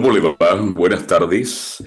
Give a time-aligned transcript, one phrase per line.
[0.00, 0.54] ¿Cómo le va?
[0.54, 1.82] Buenas tardes.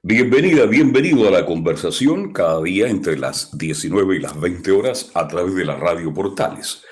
[0.00, 5.26] Bienvenida, bienvenido a la conversación cada día entre las 19 y las 20 horas a
[5.26, 6.84] través de la radio Portales.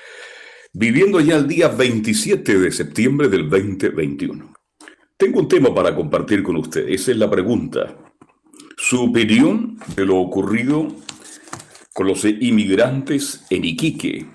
[0.73, 4.53] Viviendo ya el día 27 de septiembre del 2021.
[5.15, 6.89] Tengo un tema para compartir con usted.
[6.89, 7.95] Esa es la pregunta.
[8.75, 10.93] Su opinión de lo ocurrido
[11.93, 14.25] con los inmigrantes en Iquique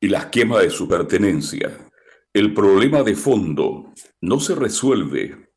[0.00, 1.76] y las quemas de su pertenencia.
[2.32, 5.50] El problema de fondo no se resuelve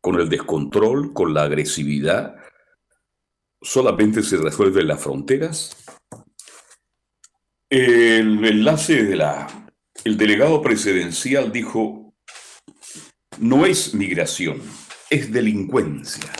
[0.00, 2.36] con el descontrol, con la agresividad,
[3.60, 5.76] solamente se resuelven las fronteras.
[7.68, 9.46] El enlace de la...
[10.02, 12.14] El delegado presidencial dijo,
[13.38, 14.62] no es migración,
[15.10, 16.32] es delincuencia.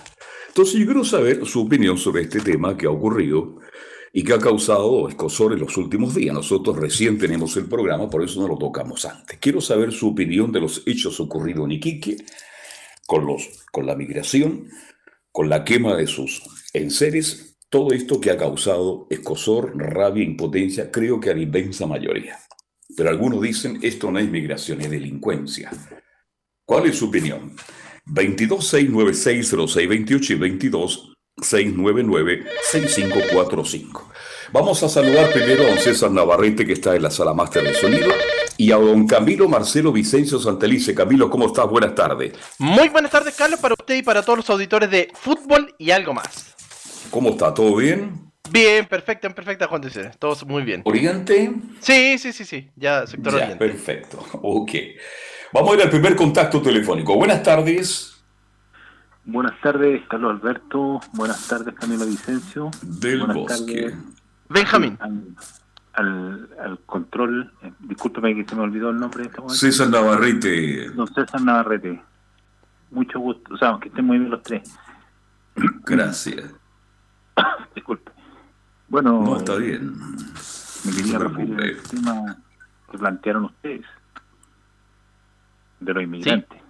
[0.48, 3.60] Entonces yo quiero saber su opinión sobre este tema que ha ocurrido
[4.12, 6.34] y que ha causado escosor en los últimos días.
[6.34, 9.38] Nosotros recién tenemos el programa, por eso no lo tocamos antes.
[9.38, 12.16] Quiero saber su opinión de los hechos ocurridos en Iquique
[13.06, 14.68] con, los, con la migración,
[15.32, 21.20] con la quema de sus enseres, todo esto que ha causado escosor, rabia, impotencia, creo
[21.20, 22.38] que a la inmensa mayoría.
[22.96, 25.70] Pero algunos dicen, esto no es migración, es delincuencia.
[26.64, 27.54] ¿Cuál es su opinión?
[28.06, 30.34] 22-696-0628 y
[31.40, 34.02] 22-699-6545.
[34.52, 37.72] Vamos a saludar primero a don César Navarrete, que está en la sala máster de
[37.74, 38.10] sonido,
[38.56, 40.92] y a don Camilo Marcelo Vicencio Santelice.
[40.94, 41.68] Camilo, ¿cómo estás?
[41.68, 42.32] Buenas tardes.
[42.58, 46.14] Muy buenas tardes, Carlos, para usted y para todos los auditores de fútbol y algo
[46.14, 46.56] más.
[47.10, 47.54] ¿Cómo está?
[47.54, 48.28] ¿Todo bien?
[48.50, 50.18] Bien, perfecto, en perfecta condiciones.
[50.18, 50.82] Todos muy bien.
[50.84, 51.52] ¿Oriente?
[51.80, 52.68] Sí, sí, sí, sí.
[52.74, 53.64] Ya, sector ya, oriente.
[53.64, 54.18] Perfecto.
[54.42, 54.72] Ok.
[55.52, 57.16] Vamos a ir al primer contacto telefónico.
[57.16, 58.19] Buenas tardes.
[59.24, 61.00] Buenas tardes, Carlos Alberto.
[61.12, 62.70] Buenas tardes, Camilo Vicencio.
[62.82, 63.82] Del Buenas Bosque.
[63.82, 63.98] tardes
[64.48, 64.98] Benjamín.
[65.00, 65.24] Al,
[65.92, 69.54] al, al control, eh, discúlpeme que se me olvidó el nombre de este momento.
[69.56, 70.90] César Navarrete.
[70.90, 72.02] Don César Navarrete.
[72.90, 73.54] Mucho gusto.
[73.54, 74.62] O sea, que estén muy bien los tres.
[75.84, 76.44] Gracias.
[77.74, 78.10] Disculpe.
[78.88, 79.94] Bueno, No, está bien.
[80.84, 82.36] me quería se referir al tema
[82.90, 83.86] que plantearon ustedes
[85.78, 86.60] de los inmigrantes.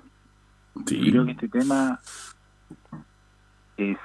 [0.86, 1.10] Sí.
[1.10, 1.98] Creo que este tema
[3.80, 3.98] es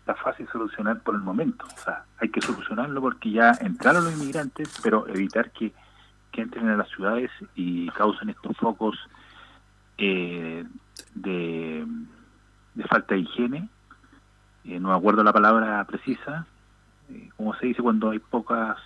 [0.00, 1.66] está fácil solucionar por el momento.
[1.66, 5.72] O sea, hay que solucionarlo porque ya entraron los inmigrantes, pero evitar que,
[6.32, 8.96] entren a las ciudades y causen estos focos
[9.98, 10.64] eh,
[11.14, 11.86] de,
[12.88, 13.68] falta de higiene.
[14.64, 16.46] Eh, no acuerdo la palabra precisa.
[17.10, 18.78] Eh, como se dice cuando hay pocas...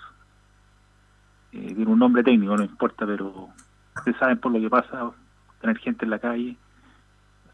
[1.52, 3.50] Eh, tiene un nombre técnico, no importa, pero
[3.94, 5.12] ustedes saben por lo que pasa,
[5.60, 6.56] tener gente en la calle,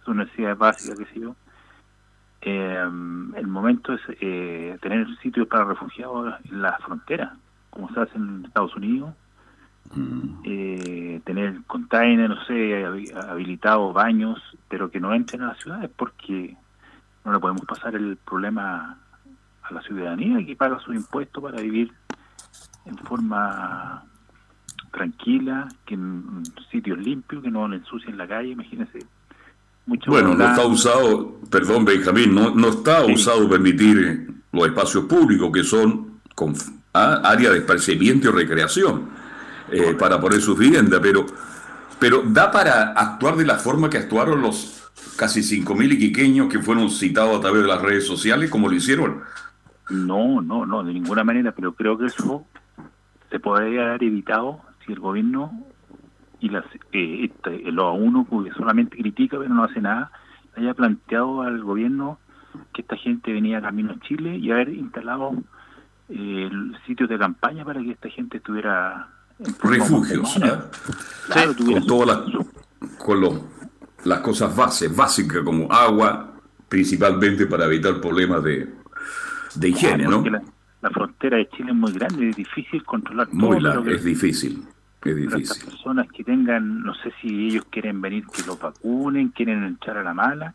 [0.02, 1.37] sus necesidades básicas, qué sé yo.
[2.43, 2.83] Eh,
[3.37, 7.37] el momento es eh, tener sitios para refugiados en la frontera,
[7.71, 9.15] como se hace en Estados Unidos.
[10.45, 15.91] Eh, tener containers, no sé, habi- habilitados baños, pero que no entren a las ciudades
[15.97, 16.56] porque
[17.25, 18.97] no le podemos pasar el problema
[19.62, 21.93] a la ciudadanía que paga sus impuestos para vivir
[22.87, 24.05] en forma
[24.93, 29.00] tranquila, que en sitios limpios, que no le ensucien la calle, imagínense.
[29.91, 33.12] Mucho Bueno, no está usado, perdón Benjamín, no, no está Sí.
[33.12, 36.55] usado permitir los espacios públicos que son con,
[36.95, 39.09] ah, área de esparcimiento y recreación
[39.73, 41.27] eh, para poner sus viviendas, pero,
[41.99, 46.88] pero da para actuar de la forma que actuaron los casi 5.000 iquiqueños que fueron
[46.88, 49.23] citados a través de las redes sociales, como lo hicieron.
[49.91, 52.44] No, no, no, de ninguna manera, pero creo que eso
[53.29, 55.53] se podría haber evitado si el gobierno
[56.40, 60.10] y las eh, este, los uno que solamente critica pero no hace nada,
[60.56, 62.19] haya planteado al gobierno
[62.72, 65.32] que esta gente venía camino a Chile y haber instalado
[66.08, 66.50] eh,
[66.87, 69.08] sitios de campaña para que esta gente estuviera
[69.38, 70.37] en Refugios.
[70.42, 70.64] ¿ah?
[71.32, 73.40] Claro, con todas las, con los-
[74.04, 76.32] las cosas bases, básicas como agua,
[76.69, 78.66] principalmente para evitar problemas de,
[79.56, 80.31] de higiene, Claro, ¿no?
[80.31, 80.42] La,
[80.82, 83.28] la frontera de Chile es muy grande, es difícil controlar.
[83.32, 84.64] Muy que- es difícil,
[85.08, 85.64] estas difícil.
[85.64, 90.02] personas que tengan, no sé si ellos quieren venir que los vacunen, quieren entrar a
[90.02, 90.55] la mala,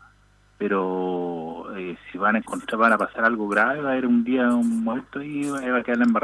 [0.56, 4.22] pero eh, si van a encontrar, van a pasar algo grave, va a haber un
[4.24, 5.98] día un muerto y va va a quedar.
[6.06, 6.16] ¿no?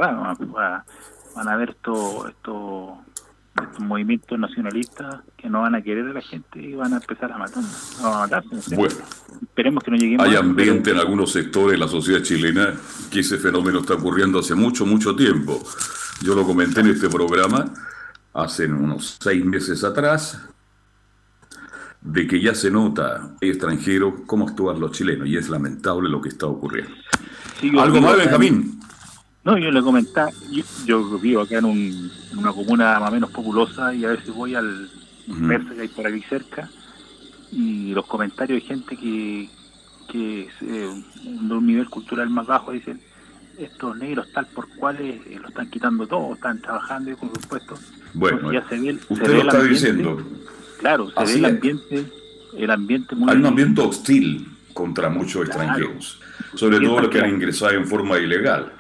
[0.55, 0.85] Va-
[1.35, 2.99] van a ver estos estos
[3.81, 7.39] movimientos nacionalistas que no van a querer a la gente y van a empezar a
[7.39, 7.63] matar,
[8.03, 8.75] a matarse.
[8.77, 8.95] Bueno,
[9.43, 10.27] esperemos que no lleguemos.
[10.27, 12.73] Hay ambiente en algunos sectores de la sociedad chilena
[13.11, 15.63] que ese fenómeno está ocurriendo hace mucho, mucho tiempo.
[16.23, 17.67] Yo lo comenté en este programa
[18.35, 20.41] hace unos seis meses atrás,
[22.01, 26.31] de que ya se nota extranjero cómo actúan los chilenos y es lamentable lo que
[26.31, 26.93] está ocurriendo.
[27.79, 28.81] ¿Algo más, Benjamín?
[29.45, 30.31] No, yo le comentaba,
[30.85, 34.91] yo, vivo acá en, una comuna más o menos populosa y a veces voy al
[35.29, 36.69] uh que hay por aquí cerca
[37.53, 39.49] y los comentarios de gente que,
[40.11, 43.01] que es eh, de un nivel cultural más bajo dicen
[43.63, 47.47] estos negros tal por cuales eh, lo están quitando todo, están trabajando y con sus
[47.47, 47.81] puestos.
[48.15, 50.23] Bueno, ya se ve, usted lo está diciendo.
[50.79, 52.05] Claro, se ve el ambiente,
[52.57, 53.31] el ambiente muy...
[53.31, 56.21] Hay un ambiente hostil contra muchos extranjeros,
[56.55, 58.73] sobre todo los que han ingresado en forma ilegal.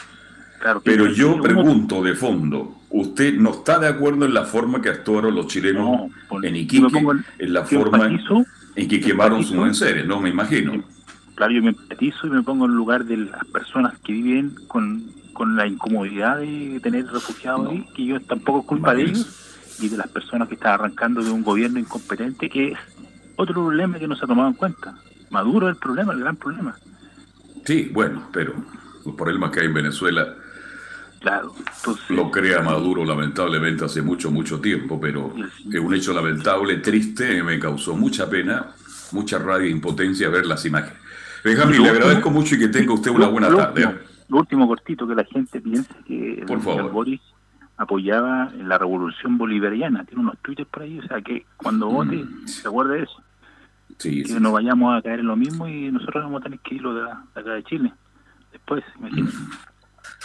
[0.84, 5.34] Pero yo pregunto de fondo, ¿usted no está de acuerdo en la forma que actuaron
[5.34, 6.10] los chilenos
[6.42, 7.04] en Iquique,
[7.38, 8.06] en la forma
[8.76, 10.84] en que quemaron sus enseres, no me imagino?
[11.34, 15.10] Claro, yo me empatizo y me pongo en lugar de las personas que viven con,
[15.56, 19.96] la incomodidad de tener refugiados ahí, que yo tampoco es culpa de ellos, y de
[19.96, 22.78] las personas que están arrancando de un gobierno incompetente, que es
[23.34, 24.94] otro problema que no se ha tomado en cuenta.
[25.30, 26.76] Maduro es el problema, el gran problema.
[27.64, 28.54] Sí, bueno, pero
[29.04, 30.36] los problemas que hay en Venezuela
[31.22, 31.54] Claro,
[32.08, 35.32] lo crea Maduro lamentablemente hace mucho, mucho tiempo, pero
[35.72, 38.72] es un hecho lamentable, triste, me causó mucha pena,
[39.12, 41.00] mucha rabia e impotencia ver las imágenes.
[41.44, 43.82] Benjamín, le agradezco mucho y que tenga usted una buena tarde.
[43.82, 43.98] ¿eh?
[44.28, 47.20] Lo último cortito, que la gente piense que el señor Boris
[47.76, 51.92] apoyaba la revolución bolivariana, tiene unos tweets por ahí, o sea que cuando mm.
[51.92, 53.22] vote se acuerde de eso.
[53.98, 56.76] Sí, que no vayamos a caer en lo mismo y nosotros vamos a tener que
[56.76, 57.92] irlo de, acá de Chile.
[58.52, 59.36] Después, imagínense.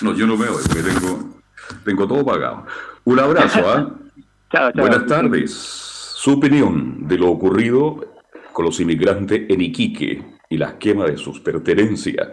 [0.02, 1.42] No, yo no veo, que tengo,
[1.84, 2.66] tengo todo pagado.
[3.04, 4.72] Un abrazo, ¿ah?
[4.76, 5.52] Buenas tardes.
[5.54, 8.16] Su opinión de lo ocurrido
[8.54, 12.30] con los inmigrantes en Iquique y la quema de sus pertenencias.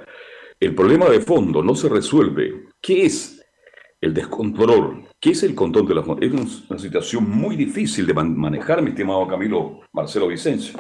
[0.61, 2.69] El problema de fondo no se resuelve.
[2.81, 3.45] ¿Qué es
[4.01, 5.09] el descontrol?
[5.21, 6.33] ¿Qué es el control de las Es
[6.69, 10.79] una situación muy difícil de manejar, mi estimado Camilo Marcelo Vicencio.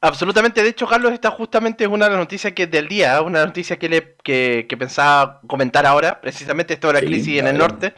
[0.00, 3.20] Absolutamente, de hecho, Carlos, esta justamente es una de las noticias que del día, ¿eh?
[3.20, 7.58] una noticia que, le, que, pensaba comentar ahora, precisamente esto de la crisis en el
[7.58, 7.94] norte.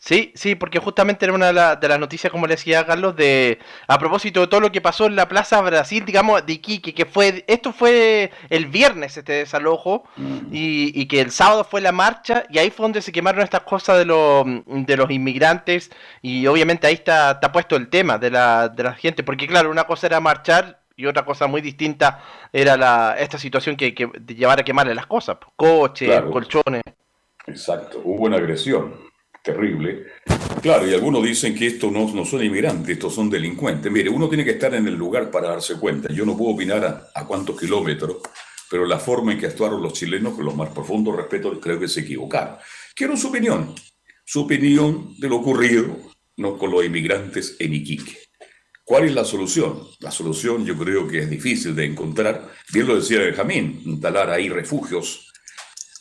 [0.00, 3.58] Sí, sí, porque justamente era una de, las noticias, como le decía Carlos, de
[3.88, 7.04] a propósito de todo lo que pasó en la Plaza Brasil, digamos, de Iquique, que
[7.04, 10.38] fue, esto fue el viernes este desalojo, mm.
[10.52, 13.98] y, que el sábado fue la marcha, y ahí fue donde se quemaron estas cosas
[13.98, 15.90] de, los de los inmigrantes,
[16.22, 19.68] y obviamente ahí está, está puesto el tema de la, de la gente, porque claro,
[19.68, 22.22] una cosa era marchar, y otra cosa muy distinta
[22.52, 26.82] era la, esta situación que, que de llevar a quemarle las cosas, coches, colchones.
[27.48, 29.07] Exacto, hubo una agresión
[29.48, 30.04] terrible.
[30.60, 33.90] Claro, y algunos dicen que estos no, son inmigrantes, estos son delincuentes.
[33.90, 36.12] Mire, uno tiene que estar en el lugar para darse cuenta.
[36.12, 38.18] Yo no puedo opinar a, cuántos kilómetros,
[38.70, 41.88] pero la forma en que actuaron los chilenos, con los más profundos respetos, creo que
[41.88, 42.56] se equivocaron.
[42.94, 43.74] Quiero su opinión,
[44.24, 45.96] su opinión de lo ocurrido
[46.36, 46.58] ¿no?
[46.58, 48.18] con los inmigrantes en Iquique.
[48.84, 49.82] ¿Cuál es la solución?
[50.00, 52.50] La solución yo creo que es difícil de encontrar.
[52.72, 55.27] Bien lo decía Benjamín, instalar ahí refugios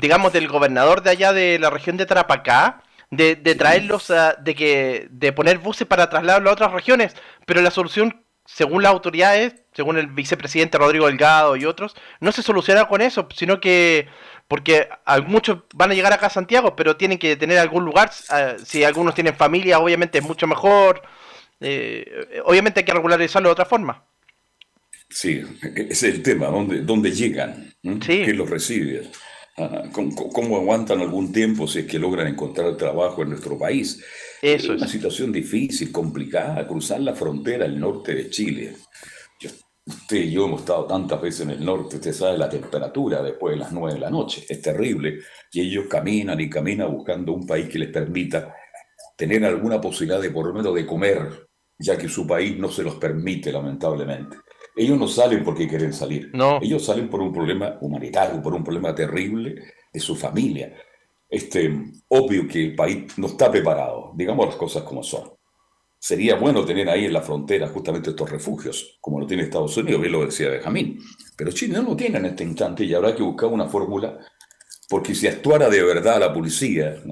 [0.00, 4.54] digamos, del gobernador de allá de la región de Tarapacá, de, de traerlos, a, de
[4.54, 7.14] que de poner buses para trasladarlos a otras regiones,
[7.46, 12.42] pero la solución, según las autoridades, según el vicepresidente Rodrigo Delgado y otros, no se
[12.42, 14.08] soluciona con eso, sino que
[14.48, 14.88] porque
[15.26, 18.82] muchos van a llegar acá a Santiago, pero tienen que tener algún lugar, ah, si
[18.82, 21.02] algunos tienen familia, obviamente es mucho mejor,
[21.60, 24.04] eh, obviamente hay que regularizarlo de otra forma.
[25.10, 25.42] Sí,
[25.74, 27.74] ese es el tema, ¿dónde, dónde llegan?
[27.82, 29.10] ¿Quién los recibe?
[29.92, 34.02] ¿Cómo, aguantan algún tiempo si es que logran encontrar trabajo en nuestro país?
[34.40, 38.76] Eso es una situación difícil, complicada, cruzar la frontera al norte de Chile.
[39.84, 43.54] usted y yo hemos estado tantas veces en el norte, usted sabe la temperatura después
[43.54, 45.20] de las nueve de la noche, es terrible.
[45.52, 48.54] Y ellos caminan y caminan buscando un país que les permita
[49.16, 51.48] tener alguna posibilidad de por lo menos de comer,
[51.78, 54.36] ya que su país no se los permite, lamentablemente.
[54.78, 56.30] Ellos no salen porque quieren salir.
[56.32, 56.60] No.
[56.62, 59.56] Ellos salen por un problema humanitario, por un problema terrible
[59.92, 60.72] de su familia.
[61.28, 61.70] Este,
[62.08, 65.30] obvio que el país no está preparado, digamos las cosas como son.
[65.98, 70.00] sería bueno tener ahí en la frontera justamente estos refugios, como lo tiene Estados Unidos,
[70.00, 71.00] bien lo decía Benjamín.
[71.36, 74.16] Pero Chile no lo tiene en este instante y habrá que buscar una fórmula,
[74.88, 77.02] porque si actuara de verdad la policía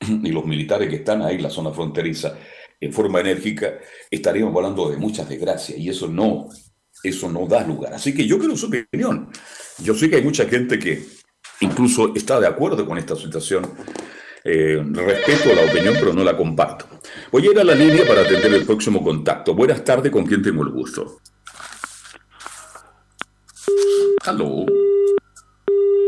[0.00, 2.38] y los militares que están ahí en la zona fronteriza
[2.80, 3.78] en forma enérgica,
[4.10, 6.48] estaríamos hablando de muchas desgracias y eso no,
[7.08, 7.94] eso no da lugar.
[7.94, 9.28] Así que yo quiero su opinión.
[9.78, 11.06] Yo sé que hay mucha gente que
[11.60, 13.70] incluso está de acuerdo con esta situación.
[14.44, 16.86] Eh, respeto la opinión, pero no la comparto.
[17.32, 19.54] Voy a ir a la línea para atender el próximo contacto.
[19.54, 21.20] Buenas tardes, ¿con quién tengo el gusto?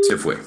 [0.08, 0.38] Se fue.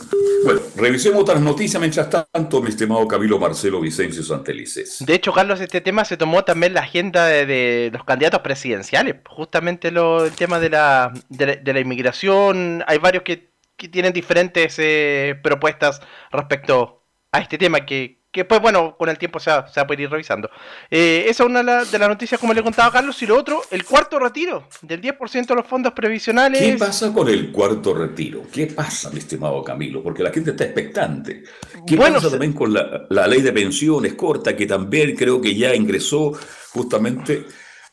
[0.44, 4.98] Bueno, revisemos otras noticias mientras tanto, mi estimado Camilo Marcelo Vicencio Santelices.
[5.06, 9.18] De hecho, Carlos, este tema se tomó también la agenda de, los candidatos presidenciales.
[9.30, 12.84] Justamente el tema de la, de la, inmigración.
[12.88, 13.52] Hay varios que,
[13.92, 16.02] tienen diferentes eh, propuestas
[16.32, 20.02] respecto a este tema que, que pues bueno, con el tiempo se va, a poder
[20.02, 20.50] ir revisando.
[20.90, 23.84] Eh, esa es una de las noticias, como le contaba Carlos, y lo otro, el
[23.84, 26.62] cuarto retiro del 10% de los fondos previsionales.
[26.62, 28.44] ¿Qué pasa con el cuarto retiro?
[28.52, 30.02] ¿Qué pasa, mi estimado Camilo?
[30.02, 31.44] Porque la gente está expectante.
[31.86, 36.32] ¿Qué pasa también con la, ley de pensiones corta, que también creo que ya ingresó
[36.70, 37.46] justamente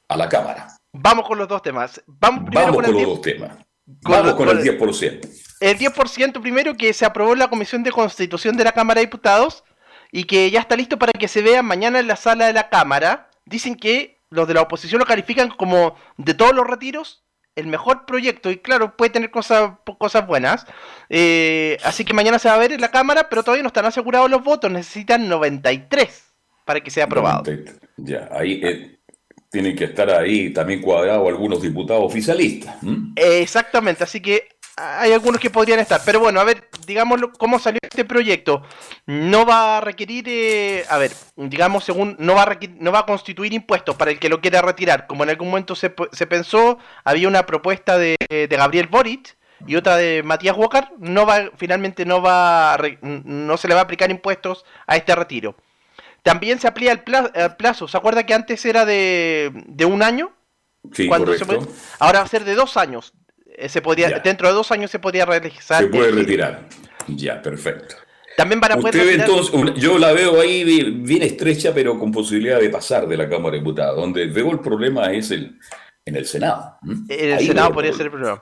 [0.06, 0.68] a la Cámara?
[0.92, 2.00] Vamos con los dos temas.
[2.06, 3.58] Vamos, primero con, los dos temas.
[3.84, 5.28] Vamos con, el 10%.
[5.60, 9.06] El 10% primero que se aprobó en la Comisión de Constitución de la Cámara de
[9.06, 9.64] Diputados
[10.12, 12.68] y que ya está listo para que se vea mañana en la sala de la
[12.68, 13.30] Cámara.
[13.44, 17.24] Dicen que los de la oposición lo califican como de todos los retiros
[17.58, 20.64] el mejor proyecto y claro, puede tener cosas, cosas buenas.
[21.08, 23.84] Eh, así que mañana se va a ver en la Cámara, pero todavía no están
[23.84, 26.24] asegurados los votos, necesitan 93
[26.64, 27.42] para que sea aprobado.
[27.96, 28.98] Ya, ahí eh,
[29.50, 32.76] tienen que estar ahí también cuadrados algunos diputados oficialistas.
[33.16, 36.00] Exactamente, así que hay algunos que podrían estar.
[36.04, 38.62] Pero bueno, a ver, digamos cómo salió este proyecto.
[39.06, 43.06] No va a requerir, eh, a ver, digamos, según, no va, a no va a
[43.06, 45.06] constituir impuestos para el que lo quiera retirar.
[45.06, 48.16] Como en algún momento se, se pensó, había una propuesta de,
[48.50, 50.88] Gabriel Boric y otra de Matías Walker.
[50.98, 55.56] No va, finalmente no va, no se le va a aplicar impuestos a este retiro.
[56.22, 57.88] También se amplía el plazo.
[57.88, 60.32] ¿Se acuerda que antes era de, de un año?
[60.92, 61.68] Sí, correcto.
[61.98, 63.12] ahora va a ser de dos años.
[63.60, 65.82] Eh, se podía, dentro de dos años se podía realizar.
[65.82, 66.68] Se puede retirar.
[67.08, 67.96] Ya, perfecto.
[68.36, 69.24] También van a poder
[69.74, 73.58] yo la veo ahí bien estrecha, pero con posibilidad de pasar de la Cámara de
[73.58, 73.96] Diputados.
[73.96, 75.58] Donde veo el problema es el,
[76.04, 76.76] en el Senado.
[77.08, 78.40] En el Senado podría ser el problema.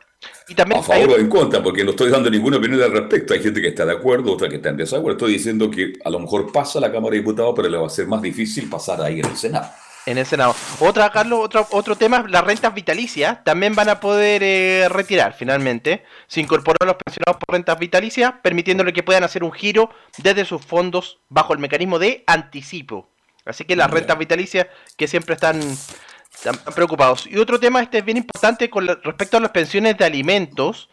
[0.48, 3.32] Y también a favor o en contra, porque no estoy dando ninguna opinión al respecto.
[3.32, 5.12] Hay gente que está de acuerdo, otra que está en desacuerdo.
[5.12, 7.90] Estoy diciendo que a lo mejor pasa la Cámara de Diputados, pero le va a
[7.90, 9.70] ser más difícil pasar ahí en el Senado
[10.06, 10.54] en el Senado.
[10.80, 16.04] Otra, Carlos, otro, otro tema, las rentas vitalicias también van a poder eh, retirar finalmente.
[16.28, 20.44] Se incorporó a los pensionados por rentas vitalicias, permitiéndole que puedan hacer un giro desde
[20.44, 23.08] sus fondos bajo el mecanismo de anticipo.
[23.44, 27.26] Así que las rentas vitalicias que siempre están, están, preocupados.
[27.26, 30.88] Y otro tema, este es bien importante con respecto a las pensiones de alimentos,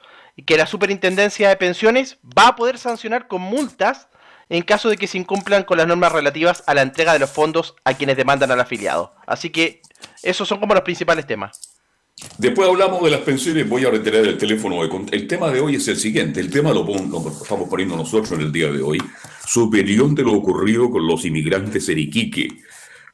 [0.47, 4.07] que la Superintendencia de Pensiones va a poder sancionar con multas
[4.53, 7.31] en caso de que se incumplan con las normas relativas a la entrega de los
[7.31, 9.15] fondos a quienes demandan al afiliado.
[9.25, 9.81] Así que
[10.21, 11.79] esos son como los principales temas.
[12.37, 14.83] Después hablamos de las pensiones, voy a retirar el teléfono.
[14.83, 16.87] El tema de hoy es el siguiente, el tema lo,
[17.41, 19.01] estamos poniendo nosotros en el día de hoy,
[19.43, 22.61] superior de lo ocurrido con los inmigrantes en Iquique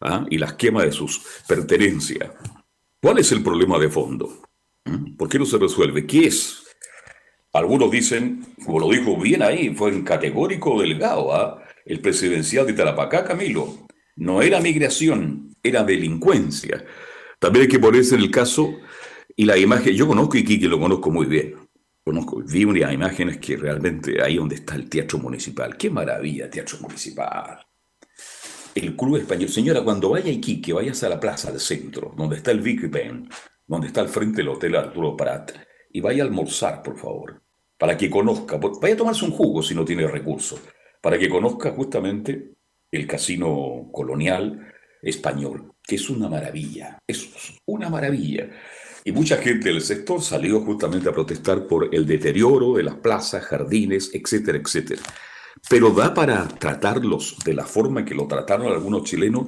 [0.01, 0.25] ¿ah?
[0.29, 2.31] y las quemas de sus pertenencias.
[3.01, 4.41] ¿Cuál es el problema de fondo?
[4.83, 5.15] ¿Mm?
[5.15, 6.05] ¿Por qué no se resuelve?
[6.05, 6.68] ¿Qué es
[7.53, 11.63] algunos dicen, como lo dijo bien ahí, fue en categórico delgado, ¿ah?
[11.85, 13.87] el presidencial de Tarapacá, Camilo.
[14.15, 16.85] No era migración, era delincuencia.
[17.39, 18.77] También hay que ponerse en el caso
[19.35, 21.55] y la imagen, yo conozco Iquique, lo conozco muy bien.
[22.03, 25.77] Conozco, vi unas imágenes que realmente ahí donde está el teatro municipal.
[25.77, 27.59] Qué maravilla, teatro municipal.
[28.75, 29.49] El club español.
[29.49, 32.87] Señora, cuando vaya a Iquique, vayas a la plaza del centro, donde está el Vicky
[32.87, 33.29] Pen,
[33.65, 35.51] donde está al frente del Hotel Arturo Prat
[35.91, 37.38] y vaya a almorzar, por favor,
[37.79, 40.59] para que conozca, vaya a tomarse un jugo si no tiene recursos,
[41.01, 42.51] para que conozca justamente
[42.91, 44.71] el casino colonial
[45.01, 47.29] español, que es una maravilla, es
[47.65, 48.49] una maravilla.
[49.05, 53.45] Y mucha gente del sector salió justamente a protestar por el deterioro de las plazas,
[53.45, 55.01] jardines, etcétera, etcétera
[55.67, 59.47] pero da para tratarlos de la forma que lo trataron algunos chilenos.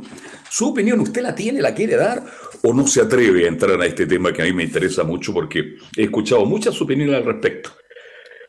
[0.50, 2.24] ¿Su opinión usted la tiene, la quiere dar
[2.64, 5.34] o no se atreve a entrar a este tema que a mí me interesa mucho
[5.34, 7.72] porque he escuchado muchas opiniones al respecto?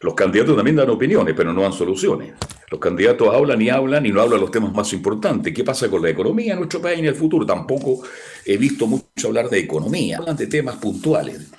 [0.03, 2.35] Los candidatos también dan opiniones, pero no dan soluciones.
[2.71, 5.55] Los candidatos hablan y hablan y no hablan los temas más importantes.
[5.55, 7.47] ¿Qué pasa con la economía en nuestro país en el futuro?
[7.47, 8.03] Tampoco
[8.45, 10.19] he visto mucho hablar de economía.
[10.19, 11.51] Hablan de temas puntuales.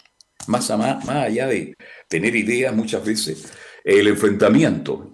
[0.48, 1.76] Más, más, más allá de
[2.08, 3.52] tener ideas muchas veces.
[3.84, 5.14] El enfrentamiento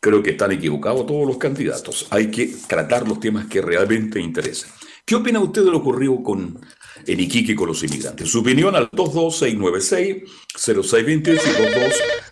[0.00, 2.06] Creo que están equivocados todos los candidatos.
[2.10, 4.70] Hay que tratar los temas que realmente interesan.
[5.04, 6.60] ¿Qué opina usted de lo ocurrido con,
[7.06, 8.30] en Iquique con los inmigrantes?
[8.30, 11.30] Su opinión al 22696-0628 y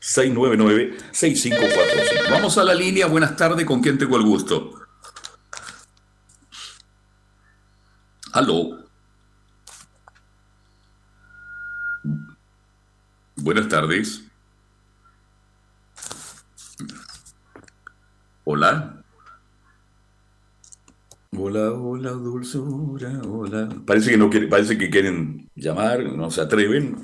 [0.04, 2.30] 22699-6545.
[2.30, 3.06] Vamos a la línea.
[3.06, 3.64] Buenas tardes.
[3.66, 4.72] ¿Con quién tengo el gusto?
[8.32, 8.84] Aló.
[13.36, 14.22] Buenas tardes.
[18.44, 18.95] Hola.
[21.38, 23.68] Hola, hola, dulzura, hola.
[23.86, 26.96] Parece que no quiere, parece que quieren llamar, no se atreven.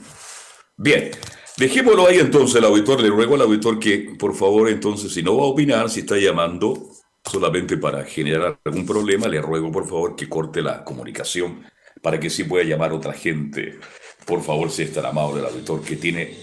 [0.78, 1.10] Bien,
[1.58, 3.02] dejémoslo ahí entonces el auditor.
[3.02, 6.16] Le ruego al auditor que, por favor, entonces, si no va a opinar, si está
[6.16, 6.82] llamando
[7.22, 11.64] solamente para generar algún problema, le ruego, por favor, que corte la comunicación
[12.00, 13.80] para que sí pueda llamar otra gente.
[14.24, 16.34] Por favor, si es tan amable el auditor que tiene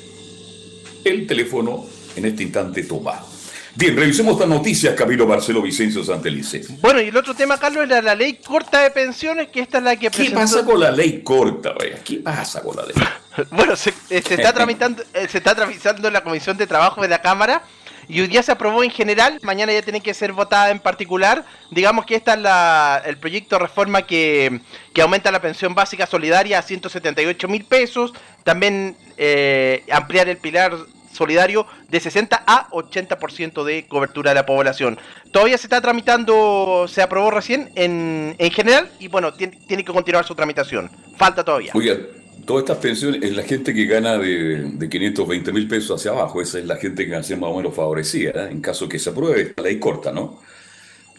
[1.03, 3.28] el teléfono en este instante tomado.
[3.76, 6.64] Bien, revisemos estas noticias, Camilo Marcelo Vicencio Santelice.
[6.82, 9.84] Bueno, y el otro tema, Carlos, era la ley corta de pensiones, que esta es
[9.84, 12.00] la que ¿Qué pasa con la ley corta, vaya?
[12.04, 12.96] ¿Qué pasa con la ley?
[13.52, 17.02] bueno, se, eh, se está tramitando, eh, se está tramitando en la Comisión de Trabajo
[17.02, 17.64] de la Cámara
[18.10, 21.46] y hoy día se aprobó en general, mañana ya tiene que ser votada en particular.
[21.70, 24.62] Digamos que esta es la, el proyecto de reforma que,
[24.94, 30.76] que aumenta la pensión básica solidaria a 178 mil pesos, también eh, ampliar el pilar
[31.12, 35.00] solidario de 60 a 80% de cobertura de la población.
[35.32, 39.92] Todavía se está tramitando, se aprobó recién en, en general y bueno, tiene, tiene que
[39.92, 40.89] continuar su tramitación.
[41.18, 41.72] Falta todavía.
[41.75, 41.98] Oiga,
[42.46, 46.42] todas estas pensiones es la gente que gana de, de 520 mil pesos hacia abajo,
[46.42, 48.51] esa es la gente que va a ser más o menos favorecida, ¿eh?
[48.51, 50.39] en caso que se apruebe la ley corta, ¿no?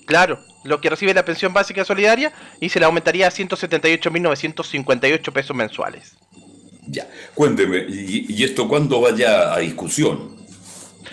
[0.06, 5.56] Claro, lo que recibe la pensión básica solidaria y se le aumentaría a 178.958 pesos
[5.56, 6.16] mensuales.
[6.86, 10.30] Ya, cuénteme, ¿y, y esto cuándo vaya a discusión?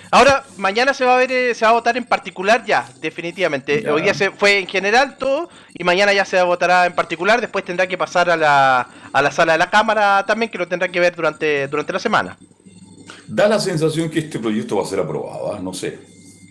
[0.09, 3.81] Ahora, mañana se va a ver, eh, se va a votar en particular ya, definitivamente.
[3.83, 3.93] Ya.
[3.93, 7.41] Hoy día se fue en general todo y mañana ya se votará en particular.
[7.41, 10.67] Después tendrá que pasar a la, a la sala de la Cámara también, que lo
[10.67, 12.37] tendrá que ver durante, durante la semana.
[13.27, 15.59] Da la sensación que este proyecto va a ser aprobado, ¿ah?
[15.61, 15.99] no sé.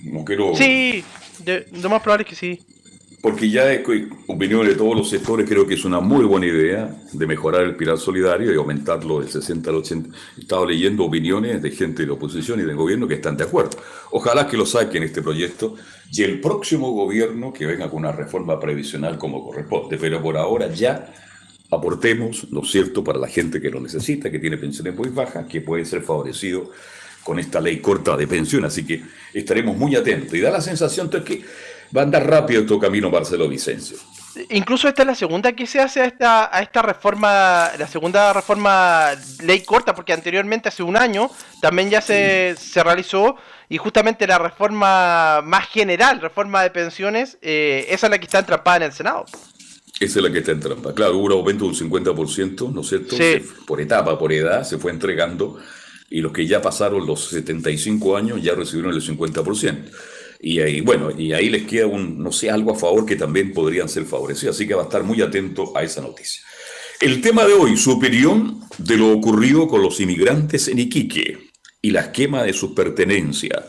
[0.05, 0.55] No quiero.
[0.55, 1.02] Sí,
[1.38, 2.61] de- lo más probable es que sí.
[3.22, 6.94] Porque ya cu- opinión de todos los sectores creo que es una muy buena idea
[7.12, 10.11] de mejorar el pilar solidario y aumentarlo del 60 al 80.
[10.37, 13.44] He estado leyendo opiniones de gente de la oposición y del gobierno que están de
[13.44, 13.79] acuerdo.
[14.12, 15.74] Ojalá que lo saquen este proyecto
[16.12, 19.96] y el próximo gobierno que venga con una reforma previsional como corresponde.
[19.98, 21.12] Pero por ahora ya
[21.70, 25.46] aportemos, ¿no es cierto?, para la gente que lo necesita, que tiene pensiones muy bajas,
[25.46, 26.70] que puede ser favorecido
[27.24, 28.64] con esta ley corta de pensión.
[28.66, 29.02] Así que
[29.35, 30.33] estaremos muy atentos.
[30.35, 31.42] Y da la sensación de que
[31.96, 33.96] va a andar rápido este camino Marcelo Vicencio.
[34.50, 38.35] Incluso esta es la segunda que se hace a esta, a esta reforma, la segunda
[38.35, 41.30] reforma ley corta, porque anteriormente, hace un año,
[41.62, 43.37] también ya se, se realizó,
[43.68, 48.40] y justamente la reforma más general, reforma de pensiones, eh, esa es la que está
[48.40, 49.24] entrampada en el Senado.
[49.98, 50.94] Esa es la que está en trampa.
[50.94, 53.16] Claro, hubo un aumento de un 50%, ¿no es cierto?
[53.16, 53.42] Sí.
[53.66, 55.59] Por etapa, por edad, se fue entregando.
[56.11, 59.90] Y los que ya pasaron los 75 años ya recibieron el 50%.
[60.40, 63.53] Y ahí, bueno, y ahí les queda un, no sé, algo a favor que también
[63.53, 64.57] podrían ser favorecidos.
[64.57, 66.42] Así que va a estar muy atento a esa noticia.
[67.01, 71.51] El tema de hoy, su opinión de lo ocurrido con los inmigrantes en Iquique
[71.83, 73.64] y la esquema de sus pertenencias.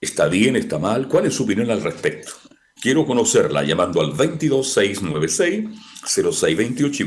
[0.00, 0.56] ¿Está bien?
[0.56, 1.08] ¿Está mal?
[1.08, 2.32] ¿Cuál es su opinión al respecto?
[2.80, 7.04] Quiero conocerla llamando al 22696-0628 y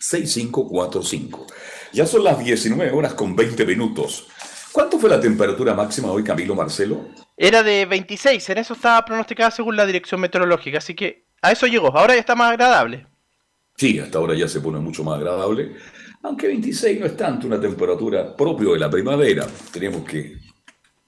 [0.00, 1.46] 22699-6545.
[1.92, 4.28] Ya son las 19 horas con 20 minutos.
[4.72, 7.08] ¿Cuánto fue la temperatura máxima hoy, Camilo Marcelo?
[7.36, 11.66] Era de 26, en eso estaba pronosticada según la dirección meteorológica, así que a eso
[11.66, 13.06] llegó, ahora ya está más agradable.
[13.76, 15.76] Sí, hasta ahora ya se pone mucho más agradable.
[16.22, 19.46] Aunque 26 no es tanto una temperatura propio de la primavera.
[19.72, 20.36] Tenemos que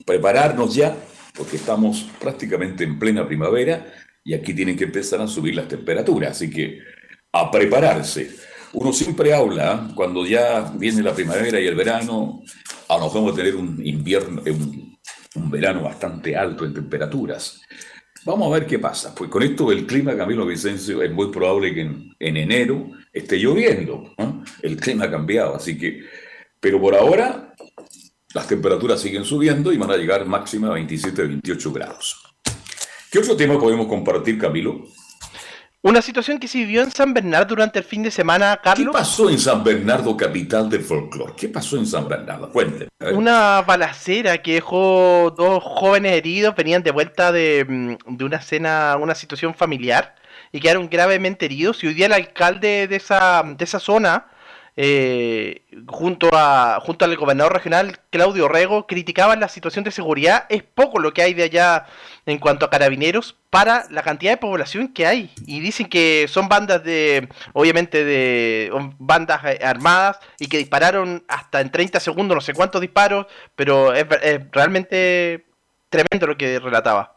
[0.06, 0.96] prepararnos ya,
[1.34, 3.92] porque estamos prácticamente en plena primavera
[4.22, 6.30] y aquí tienen que empezar a subir las temperaturas.
[6.30, 6.78] Así que
[7.32, 8.30] a prepararse.
[8.72, 12.42] Uno siempre habla, cuando ya viene la primavera y el verano,
[12.88, 14.98] a lo mejor vamos a tener un invierno, eh, un,
[15.34, 17.60] un verano bastante alto en temperaturas.
[18.24, 19.14] Vamos a ver qué pasa.
[19.14, 23.38] Pues con esto del clima, Camilo Vicencio, es muy probable que en, en enero esté
[23.38, 24.14] lloviendo.
[24.62, 26.04] El clima ha cambiado, así que.
[26.60, 27.54] Pero por ahora,
[28.34, 32.22] las temperaturas siguen subiendo y van a llegar máxima a 27, 28 grados.
[33.10, 34.84] ¿Qué otro tema podemos compartir, Camilo?
[35.82, 38.92] Una situación que se vivió en San Bernardo durante el fin de semana, ¿Qué Carlos.
[38.92, 41.32] pasó en San Bernardo, capital del folclore?
[41.34, 42.50] ¿Qué pasó en San Bernardo?
[42.52, 42.90] Ver.
[43.14, 48.98] Una balacera que dejó dos jóvenes heridos, venían de vuelta de, mm, de una cena,
[49.00, 50.16] una situación familiar,
[50.52, 51.82] y quedaron gravemente heridos.
[51.82, 54.26] Y hoy día el alcalde de esa, de esa zona
[54.76, 60.46] eh, junto, a, junto al gobernador regional Claudio Rego, criticaban la situación de seguridad.
[60.48, 61.86] Es poco lo que hay de allá
[62.26, 65.30] en cuanto a carabineros para la cantidad de población que hay.
[65.46, 71.60] Y dicen que son bandas de, obviamente, de bandas eh, armadas y que dispararon hasta
[71.60, 75.46] en 30 segundos, no sé cuántos disparos, pero es, es realmente
[75.88, 77.12] tremendo lo que relataba.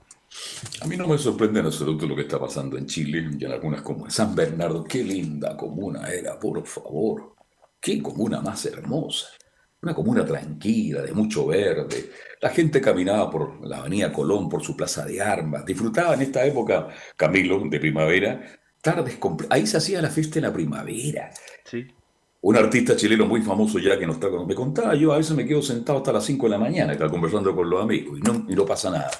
[0.81, 3.51] A mí no me sorprende en absoluto lo que está pasando en Chile y en
[3.51, 4.13] algunas comunas.
[4.13, 7.32] San Bernardo, qué linda comuna era, por favor.
[7.83, 9.27] Qué comuna más hermosa.
[9.81, 12.11] Una comuna tranquila, de mucho verde.
[12.39, 15.65] La gente caminaba por la Avenida Colón, por su plaza de armas.
[15.65, 18.41] Disfrutaba en esta época, Camilo, de primavera,
[18.81, 19.17] tardes
[19.49, 21.29] Ahí se hacía la fiesta en la primavera.
[21.65, 21.85] Sí.
[22.39, 25.45] Un artista chileno muy famoso ya que nos está me contaba, yo a veces me
[25.45, 28.45] quedo sentado hasta las 5 de la mañana, está conversando con los amigos y no,
[28.47, 29.11] y no pasa nada.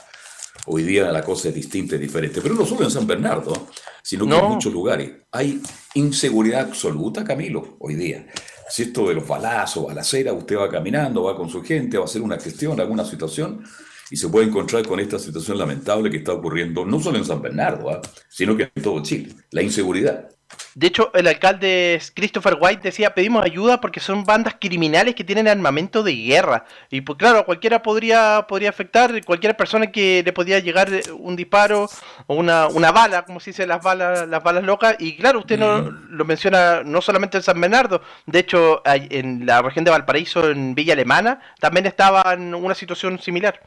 [0.67, 3.67] Hoy día la cosa es distinta y diferente, pero no solo en San Bernardo,
[4.02, 5.12] sino que en muchos lugares.
[5.32, 5.62] Hay
[5.95, 8.26] inseguridad absoluta, Camilo, hoy día.
[8.74, 12.08] Si esto de los balazos, balacera, usted va caminando, va con su gente, va a
[12.08, 13.64] hacer una gestión, alguna situación,
[14.10, 17.40] y se puede encontrar con esta situación lamentable que está ocurriendo no solo en San
[17.40, 18.02] Bernardo, ¿ah?
[18.28, 20.28] sino que en todo Chile, la inseguridad.
[20.76, 25.48] De hecho, el alcalde Christopher White decía, pedimos ayuda porque son bandas criminales que tienen
[25.48, 26.66] armamento de guerra.
[26.89, 31.89] Y pues claro, cualquiera podría, podría afectar, cualquier persona que le podía llegar un disparo
[32.28, 34.96] o una, una bala, como se dice las balas, las balas locas.
[35.00, 39.62] Y claro, usted no, lo menciona no solamente en San Bernardo, de hecho en la
[39.62, 43.62] región de Valparaíso, en Villa Alemana, también estaba en una situación similar.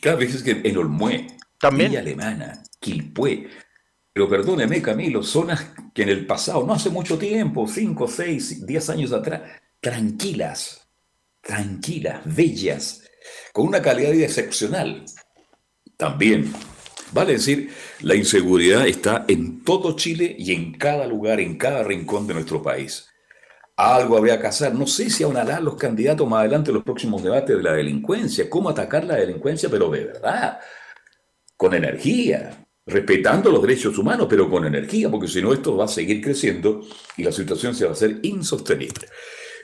[0.00, 1.26] Claro, es que en Olmué,
[1.58, 1.90] también.
[1.90, 3.48] Villa Alemana, Quilpué,
[4.16, 8.88] pero perdóneme, Camilo, zonas que en el pasado, no hace mucho tiempo, 5, 6, 10
[8.88, 9.42] años atrás,
[9.78, 10.88] tranquilas,
[11.42, 13.02] tranquilas, bellas,
[13.52, 15.04] con una calidad de vida excepcional.
[15.98, 16.50] También,
[17.12, 22.26] vale decir, la inseguridad está en todo Chile y en cada lugar, en cada rincón
[22.26, 23.10] de nuestro país.
[23.76, 24.74] Algo habría que hacer.
[24.74, 28.48] No sé si aún harán los candidatos más adelante los próximos debates de la delincuencia,
[28.48, 30.58] cómo atacar la delincuencia, pero de verdad,
[31.58, 35.88] con energía, respetando los derechos humanos, pero con energía, porque si no esto va a
[35.88, 39.08] seguir creciendo y la situación se va a hacer insostenible.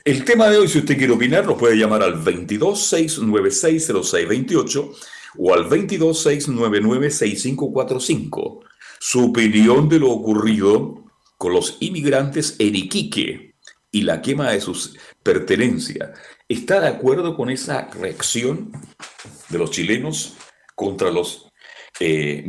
[0.04, 4.96] El tema de hoy, si usted quiere opinar, nos puede llamar al 226960628
[5.38, 8.64] o al 226996545.
[8.98, 11.04] Su opinión de lo ocurrido
[11.38, 13.54] con los inmigrantes en Iquique
[13.92, 16.10] y la quema de sus pertenencias.
[16.48, 18.72] ¿Está de acuerdo con esa reacción
[19.50, 20.34] de los chilenos
[20.74, 21.51] contra los
[22.00, 22.44] eh,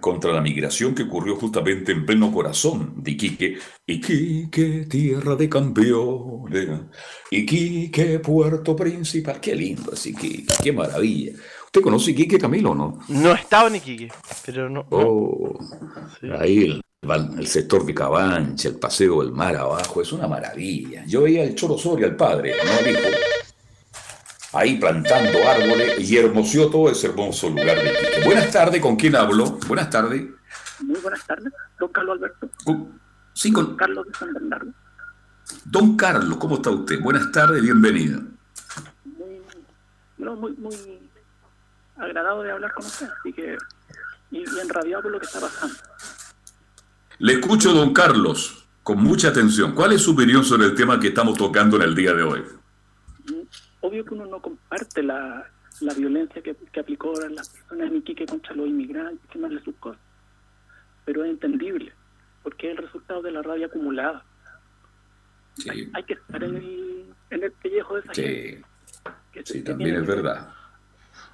[0.00, 3.58] contra la migración que ocurrió justamente en pleno corazón de Iquique.
[3.86, 6.68] Iquique, tierra de campeones.
[7.30, 9.40] Iquique, puerto principal.
[9.40, 11.32] Qué lindo es Iquique, qué maravilla.
[11.64, 13.00] ¿Usted conoce Iquique, Camilo, no?
[13.08, 14.12] No he estado en Iquique,
[14.44, 14.86] pero no.
[14.90, 15.58] Oh,
[16.38, 21.04] Ahí el, sector de Cabancha, el paseo del mar abajo, es una maravilla.
[21.06, 23.08] Yo veía el Choro Soria, el padre, no el hijo
[24.56, 28.24] ahí plantando árboles y hermoseó todo ese hermoso lugar de Iquique.
[28.24, 29.58] Buenas tardes, ¿con quién hablo?
[29.66, 30.26] Buenas tardes.
[30.80, 32.50] Muy buenas tardes, don Carlos Alberto.
[33.32, 33.66] Sí, con...
[33.66, 34.72] Don Carlos de San Bernardo.
[35.64, 37.00] Don Carlos, ¿cómo está usted?
[37.00, 38.20] Buenas tardes, bienvenido.
[39.04, 39.40] Muy,
[40.18, 40.76] no, muy, muy
[41.96, 43.56] agradado de hablar con usted, así que
[44.30, 45.74] y bien radiado por lo que está pasando.
[47.18, 49.72] Le escucho, don Carlos, con mucha atención.
[49.72, 52.44] ¿Cuál es su opinión sobre el tema que estamos tocando en el día de hoy?
[53.86, 58.26] Obvio que uno no comparte la, la violencia que, que aplicó las personas en Iquique
[58.26, 60.00] contra los inmigrantes, quemarle sus cosas.
[61.04, 61.92] Pero es entendible,
[62.42, 64.24] porque es el resultado de la rabia acumulada.
[65.94, 68.64] Hay, que estar en el, en el pellejo de esa gente.
[69.44, 70.52] sí, también es verdad.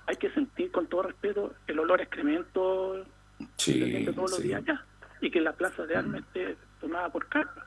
[0.06, 3.04] Hay que sentir con todo respeto el olor a excremento
[3.56, 4.84] sí, todos los días allá.
[5.20, 6.24] Y que la plaza de armas mm.
[6.24, 7.64] esté tomada por cartas.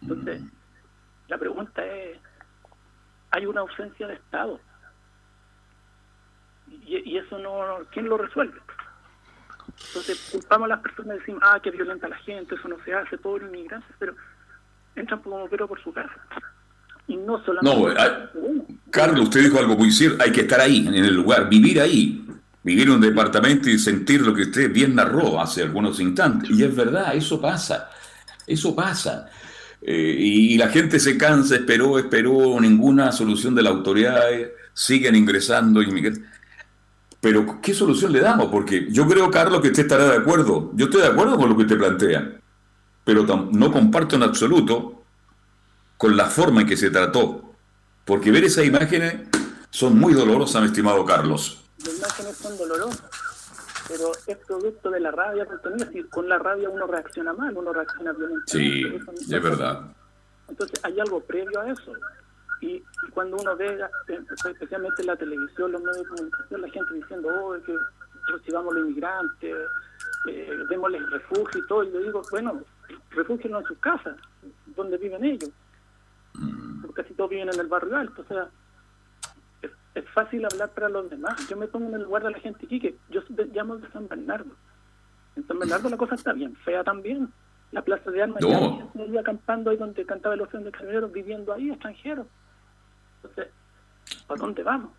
[0.00, 0.50] Entonces, mm.
[1.28, 2.18] la pregunta es
[3.32, 4.60] hay una ausencia de Estado.
[6.86, 8.58] Y, eso no, ¿quién lo resuelve?
[9.88, 12.94] Entonces culpamos a las personas y decimos, ah, que violenta la gente, eso no se
[12.94, 14.14] hace, pobre inmigrantes, pero
[14.94, 16.14] entran como pero por su casa.
[17.08, 17.94] Y no solamente...
[18.34, 21.80] No, Carlos, usted dijo algo muy cierto, hay que estar ahí, en el lugar, vivir
[21.80, 22.26] ahí,
[22.62, 26.50] vivir en un departamento y sentir lo que usted bien narró hace algunos instantes.
[26.50, 27.90] Y es verdad, eso pasa,
[28.46, 29.30] eso pasa.
[29.84, 34.22] Eh, y, la gente se cansa, esperó, esperó, ninguna solución de la autoridad,
[34.72, 36.22] siguen ingresando inmigrantes.
[37.20, 38.46] Pero, ¿qué solución le damos?
[38.46, 40.70] Porque yo creo, Carlos, que usted estará de acuerdo.
[40.74, 42.40] Yo estoy de acuerdo con lo que usted plantea,
[43.04, 45.04] pero no comparto en absoluto
[45.96, 47.54] con la forma en que se trató.
[48.04, 49.28] Porque ver esas imágenes
[49.70, 51.64] son muy dolorosas, mi estimado Carlos.
[51.78, 53.02] Las imágenes son dolorosas
[53.88, 58.12] pero es producto de la rabia, porque con la rabia uno reacciona mal, uno reacciona
[58.12, 58.52] violentamente.
[58.52, 59.92] Sí, es verdad.
[60.48, 61.92] Entonces hay algo previo a eso.
[62.60, 63.78] Y, cuando uno ve,
[64.50, 67.76] especialmente en la televisión, los medios de comunicación, la gente diciendo, oh, que
[68.28, 69.56] recibamos los inmigrantes,
[70.28, 72.62] eh, démosles refugio y todo, y yo digo, bueno,
[73.10, 74.16] refugio en sus casas,
[74.76, 75.50] donde viven ellos.
[76.34, 76.82] Mm.
[76.82, 78.48] Porque casi todos viven en el barrio alto, o sea,
[79.62, 81.48] es, fácil hablar para los demás.
[81.48, 83.22] Yo me pongo en el lugar de la gente aquí, que yo
[83.52, 84.54] llamo de San Bernardo.
[85.36, 87.32] En San Bernardo la cosa está bien fea también.
[87.70, 88.92] La plaza de armas, no.
[89.10, 92.26] ya acampando ahí donde cantaba el Océano de Carneros, viviendo ahí, extranjeros.
[93.16, 93.48] Entonces,
[94.28, 94.90] ¿a dónde vamos?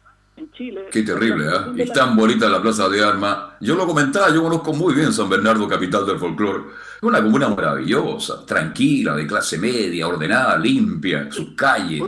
[0.43, 0.89] En Chile.
[0.91, 1.83] Qué terrible, ¿eh?
[1.83, 3.53] Y tan bonita la Plaza de Armas.
[3.59, 6.63] Yo lo comentaba, yo conozco muy bien San Bernardo, capital del folclore.
[6.97, 12.03] Es una comuna maravillosa, tranquila, de clase media, ordenada, limpia, sus calles,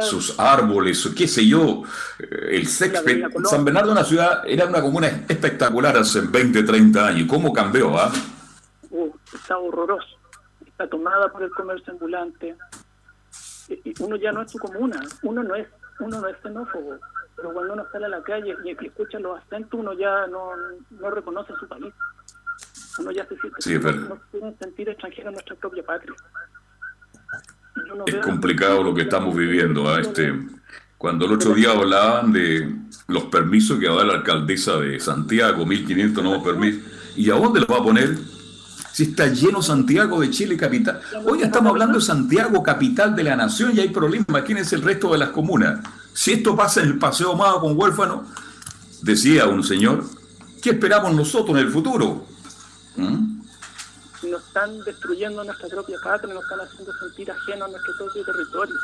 [0.00, 1.82] sus árboles, qué sé yo.
[2.18, 3.24] Eh, el sexpe...
[3.44, 7.28] San Bernardo, una ciudad, era una comuna espectacular hace 20, 30 años.
[7.28, 8.12] ¿Cómo cambió, ah?
[9.32, 10.18] está horroroso.
[10.66, 12.56] Está tomada por el comercio ambulante.
[14.00, 15.68] Uno ya no es su comuna, uno no es,
[16.00, 16.98] uno no es xenófobo
[17.36, 20.52] pero cuando uno sale a la calle y escucha los acentos, uno ya no,
[20.90, 21.92] no reconoce su país.
[22.98, 26.14] Uno ya se siente sí, no sentir extranjero en nuestra propia patria.
[28.06, 29.88] Es complicado lo que estamos viviendo.
[29.88, 30.00] ¿ah?
[30.00, 30.34] este
[30.98, 32.74] Cuando el otro día hablaban de
[33.08, 36.82] los permisos que va a dar la alcaldesa de Santiago, 1.500 nuevos permisos,
[37.16, 38.16] ¿y a dónde los va a poner?
[38.92, 41.00] Si está lleno Santiago de Chile capital.
[41.24, 44.28] Hoy estamos hablando de Santiago, capital de la nación, y hay problemas.
[44.28, 45.80] Imagínense el resto de las comunas.
[46.12, 48.24] Si esto pasa en el Paseo Mago con huérfano,
[49.02, 50.04] decía un señor,
[50.62, 52.24] ¿qué esperamos nosotros en el futuro?
[52.96, 53.40] ¿Mm?
[54.30, 58.74] Nos están destruyendo nuestra propia patria, nos están haciendo sentir ajenos a nuestro propio territorio.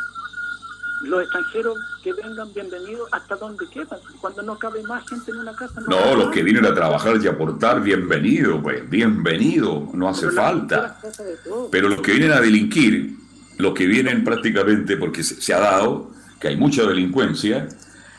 [1.02, 3.98] Los extranjeros que vengan bienvenidos hasta donde quepan.
[4.18, 5.82] Cuando no cabe más gente en una casa.
[5.86, 10.98] No, los que vienen a trabajar y aportar, bienvenido, pues, bienvenido, no hace falta.
[11.70, 13.14] Pero los que vienen a delinquir,
[13.58, 17.68] los que vienen prácticamente porque se ha dado, que hay mucha delincuencia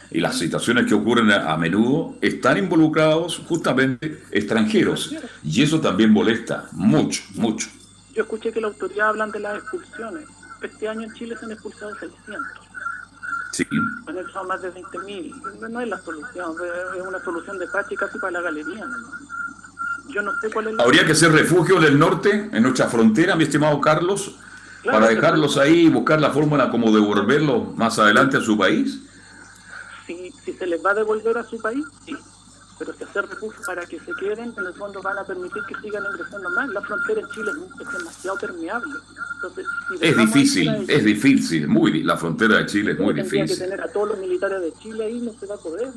[0.10, 5.14] y las situaciones que ocurren a, menudo están involucrados justamente extranjeros.
[5.44, 7.68] Y eso también molesta mucho, mucho.
[8.14, 10.26] Yo escuché que la autoridad hablan de las expulsiones.
[10.62, 12.42] Este año en Chile se han expulsado 600.
[13.52, 13.68] Sí.
[14.08, 15.70] Han expulsado más de 20.000.
[15.70, 16.56] No es la solución,
[16.96, 18.88] es una solución de práctica casi para la galería.
[20.10, 23.44] Yo no sé cuál es Habría que ser refugio del norte, en nuestra frontera, mi
[23.44, 24.38] estimado Carlos,
[24.92, 29.00] para dejarlos ahí y buscar la fórmula como devolverlos más adelante a su país?
[30.06, 32.16] Si, si se les va a devolver a su país, sí.
[32.80, 35.74] Pero si hacer refugio para que se queden, en el fondo van a permitir que
[35.82, 36.70] sigan ingresando más.
[36.70, 38.94] La frontera en Chile es demasiado permeable.
[40.00, 43.48] es difícil, es difícil, muy la frontera de Chile es muy difícil.
[43.48, 45.88] que tener a todos los militares de Chile ahí no se va a poder.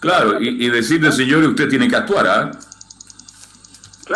[0.00, 2.50] claro, y, y, decirle, señores, usted tiene que actuar, ¿ah?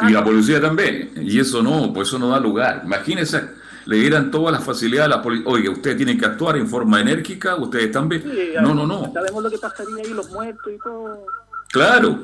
[0.06, 1.12] Y la policía también.
[1.16, 2.82] Y eso no, pues eso no da lugar.
[2.84, 5.48] Imagínense le dieran todas las facilidades a la policía.
[5.48, 8.24] Oye, ustedes tienen que actuar en forma enérgica, ustedes también.
[8.60, 9.12] no, no, no.
[9.12, 11.26] Sabemos lo que pasaría ahí, los muertos y todo.
[11.70, 12.18] Claro.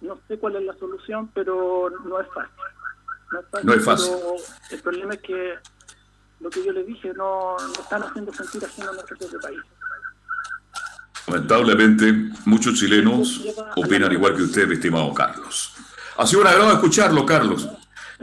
[0.00, 3.64] No, sé cuál es la solución, pero no es fácil.
[3.64, 4.12] No es fácil.
[4.70, 5.54] el problema es que
[6.40, 9.60] lo que yo le dije no, no están haciendo sentir haciendo nuestro propio país.
[11.26, 12.12] Lamentablemente,
[12.46, 13.42] muchos chilenos
[13.76, 15.74] opinan igual que usted, estimado Carlos.
[16.16, 17.68] Ha sido un agrado escucharlo, Carlos.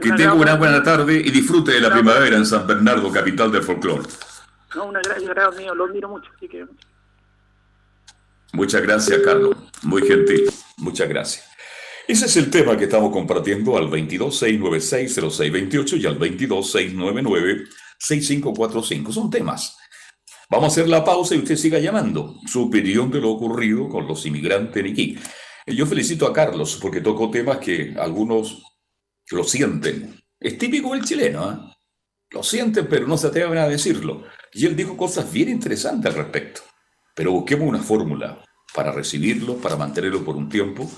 [0.00, 3.62] Que tenga una buena tarde y disfrute de la primavera en San Bernardo, capital del
[3.62, 4.04] folclore.
[4.74, 6.30] No, un agrado mío, lo admiro mucho.
[6.36, 6.66] Así que...
[8.52, 9.56] Muchas gracias, Carlos.
[9.82, 10.50] Muy gentil.
[10.76, 11.48] Muchas gracias.
[12.06, 19.12] Ese es el tema que estamos compartiendo al 226960628 y al 226996545.
[19.12, 19.76] Son temas.
[20.48, 22.36] Vamos a hacer la pausa y usted siga llamando.
[22.46, 25.20] Su opinión de lo ocurrido con los inmigrantes en Iquique.
[25.66, 28.62] Yo felicito a Carlos porque tocó temas que algunos
[29.36, 30.20] lo sienten.
[30.38, 31.56] Es típico del chileno, ¿eh?
[32.30, 34.24] Lo sienten, pero no se atreven a decirlo.
[34.52, 36.60] Y él dijo cosas bien interesantes al respecto.
[37.14, 38.42] Pero busquemos una fórmula
[38.74, 40.90] para recibirlo, para mantenerlo por un tiempo,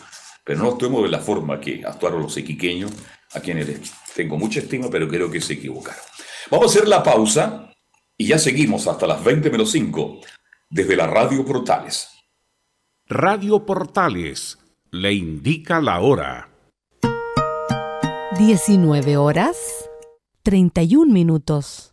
[0.45, 2.91] pero no actuemos de la forma que actuaron los equiqueños,
[3.33, 6.03] a quienes tengo mucha estima, pero creo que se equivocaron.
[6.51, 7.73] Vamos a hacer la pausa
[8.17, 10.21] y ya seguimos hasta las 20 menos 5
[10.69, 12.09] desde la Radio Portales.
[13.07, 14.59] Radio Portales
[14.91, 16.49] le indica la hora.
[18.41, 19.59] 19 horas
[20.45, 21.93] 31 minutos.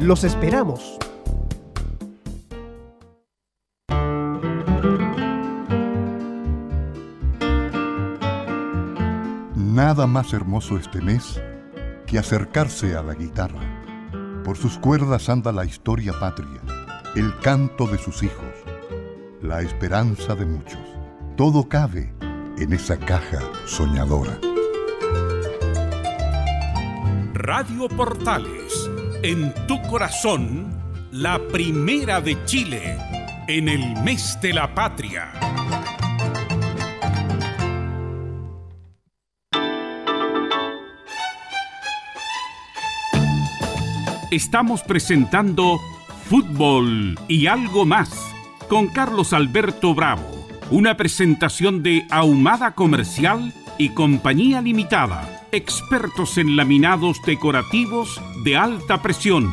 [0.00, 0.96] Los esperamos.
[9.56, 11.42] Nada más hermoso este mes
[12.06, 13.60] que acercarse a la guitarra.
[14.44, 16.60] Por sus cuerdas anda la historia patria,
[17.16, 18.54] el canto de sus hijos,
[19.42, 20.80] la esperanza de muchos.
[21.36, 22.14] Todo cabe
[22.56, 24.38] en esa caja soñadora.
[27.34, 28.87] Radio Portales
[29.22, 30.72] en tu corazón,
[31.10, 32.96] la primera de Chile,
[33.48, 35.32] en el mes de la patria.
[44.30, 45.80] Estamos presentando
[46.28, 48.10] Fútbol y algo más
[48.68, 57.18] con Carlos Alberto Bravo, una presentación de Ahumada Comercial y Compañía Limitada expertos en laminados
[57.24, 59.52] decorativos de alta presión.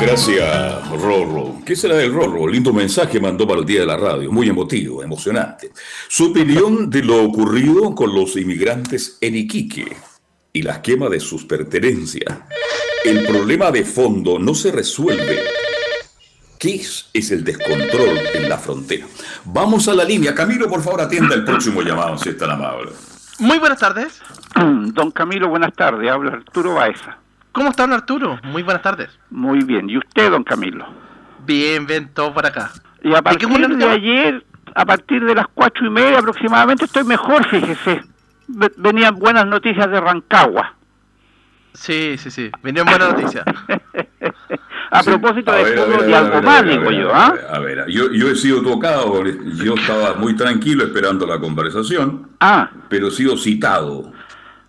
[0.00, 1.56] Gracias, Rorro.
[1.64, 2.48] ¿Qué será del Rorro?
[2.48, 5.70] Lindo mensaje mandó para el día de la radio, muy emotivo, emocionante.
[6.08, 9.96] Su opinión de lo ocurrido con los inmigrantes en Iquique
[10.52, 12.38] y la quema de sus pertenencias.
[13.04, 15.40] El problema de fondo no se resuelve.
[16.58, 19.06] ¿Qué es, el descontrol en la frontera?
[19.44, 20.34] Vamos a la línea.
[20.34, 22.92] Camilo, por favor, atienda el próximo llamado, si es tan amable.
[23.42, 24.22] Muy buenas tardes.
[24.54, 26.08] Don Camilo, buenas tardes.
[26.08, 27.18] Habla Arturo Baeza.
[27.50, 28.38] ¿Cómo está, don Arturo?
[28.44, 29.10] Muy buenas tardes.
[29.30, 29.90] Muy bien.
[29.90, 30.86] ¿Y usted, don Camilo?
[31.44, 32.70] Bien, bien, todo por acá.
[33.02, 37.44] Y a partir de ayer, a partir de las cuatro y media aproximadamente, estoy mejor,
[37.48, 38.02] fíjese.
[38.46, 40.76] Venían buenas noticias de Rancagua.
[41.74, 42.50] Sí, sí, sí.
[42.62, 43.44] Venían buenas noticias.
[44.92, 47.10] a propósito de todo de algo más, digo yo.
[47.14, 47.34] ¿ah?
[47.50, 52.70] A ver, yo, yo he sido tocado, yo estaba muy tranquilo esperando la conversación, ah.
[52.88, 54.12] pero he sido citado.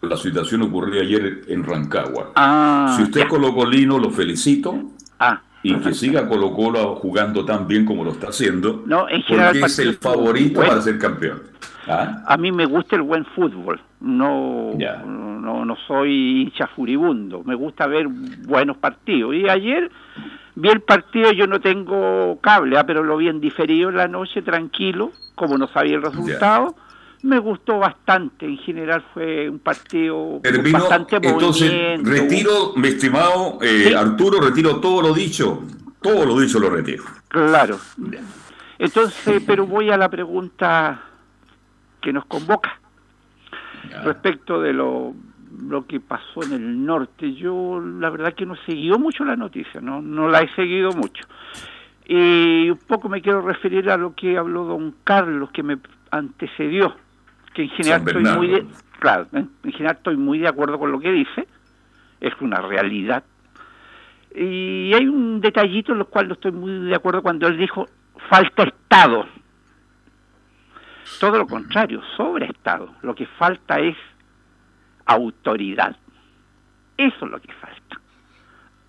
[0.02, 2.32] La situación ocurrió ayer en Rancagua.
[2.36, 4.92] Ah, si usted es colocolino, lo felicito.
[5.20, 5.42] Ah.
[5.64, 8.84] Y que siga Colo Colo jugando tan bien como lo está haciendo.
[8.86, 11.42] No, en porque es el favorito para ser campeón.
[11.88, 12.24] ¿Ah?
[12.28, 13.80] A mí me gusta el buen fútbol.
[14.02, 17.44] No, no, no soy hincha furibundo.
[17.44, 19.36] Me gusta ver buenos partidos.
[19.36, 19.90] Y ayer
[20.56, 22.86] vi el partido, yo no tengo cable, ¿ah?
[22.86, 26.76] pero lo vi en diferido en la noche, tranquilo, como no sabía el resultado.
[27.24, 34.42] Me gustó bastante, en general fue un partido bastante Entonces, retiro, mi estimado eh, Arturo,
[34.42, 35.64] retiro todo lo dicho,
[36.02, 37.04] todo lo dicho lo retiro.
[37.30, 37.80] Claro.
[38.78, 41.02] Entonces, pero voy a la pregunta
[42.02, 42.80] que nos convoca
[44.04, 45.14] respecto de lo
[45.62, 47.34] lo que pasó en el norte.
[47.34, 50.92] Yo la verdad que no he seguido mucho la noticia, no, no la he seguido
[50.92, 51.26] mucho.
[52.06, 55.78] Y un poco me quiero referir a lo que habló don Carlos, que me
[56.12, 56.96] antecedió,
[57.54, 58.66] que en general estoy muy de,
[59.00, 61.48] claro, en general estoy muy de acuerdo con lo que dice,
[62.20, 63.24] es una realidad.
[64.36, 67.88] Y hay un detallito en el cual no estoy muy de acuerdo cuando él dijo
[68.30, 69.28] falta Estado.
[71.20, 72.90] Todo lo contrario, sobre Estado.
[73.02, 73.96] Lo que falta es
[75.06, 75.96] autoridad.
[76.98, 78.00] Eso es lo que falta.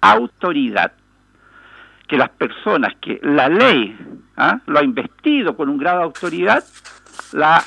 [0.00, 0.92] Autoridad.
[2.06, 3.96] Que las personas que la ley
[4.36, 4.60] ¿ah?
[4.66, 6.64] lo ha investido con un grado de autoridad,
[7.32, 7.62] la,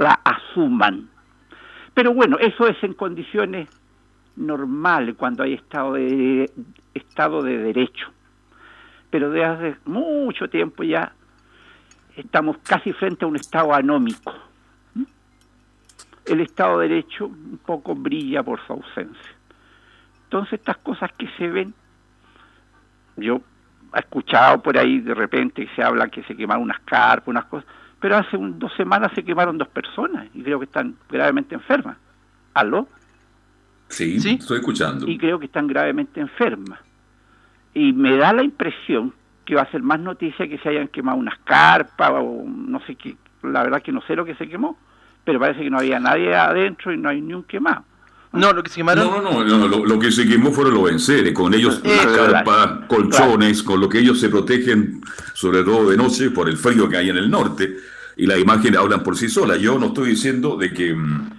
[0.00, 1.10] la asuman.
[1.92, 3.68] Pero bueno, eso es en condiciones
[4.34, 6.50] normales, cuando hay estado de,
[6.94, 8.08] estado de derecho.
[9.10, 11.12] Pero desde hace mucho tiempo ya
[12.16, 14.32] estamos casi frente a un estado anómico.
[16.24, 19.34] El estado de derecho un poco brilla por su ausencia.
[20.24, 21.74] Entonces estas cosas que se ven,
[23.16, 23.42] yo
[23.94, 27.44] he escuchado por ahí de repente que se habla que se quemaron unas carpas, unas
[27.46, 27.68] cosas,
[28.00, 31.98] pero hace dos semanas se quemaron dos personas y creo que están gravemente enfermas.
[32.54, 32.88] ¿Aló?
[33.88, 35.06] Sí, estoy escuchando.
[35.06, 36.80] Y creo que están gravemente enfermas.
[37.74, 39.12] Y me da la impresión
[39.44, 42.94] que va a ser más noticia que se hayan quemado unas carpas o no sé
[42.94, 43.16] qué.
[43.42, 44.78] La verdad que no sé lo que se quemó,
[45.24, 47.84] pero parece que no había nadie adentro y no hay ni un quemado.
[48.32, 49.06] No, lo que se quemaron.
[49.06, 53.62] No, no, no, lo, que se quemó fueron los enseres, con ellos las carpas, colchones,
[53.62, 55.00] con lo que ellos se protegen,
[55.34, 57.76] sobre todo de noche, por el frío que hay en el norte,
[58.16, 59.58] y las imágenes hablan por sí solas.
[59.58, 61.30] Yo no estoy diciendo de que mm,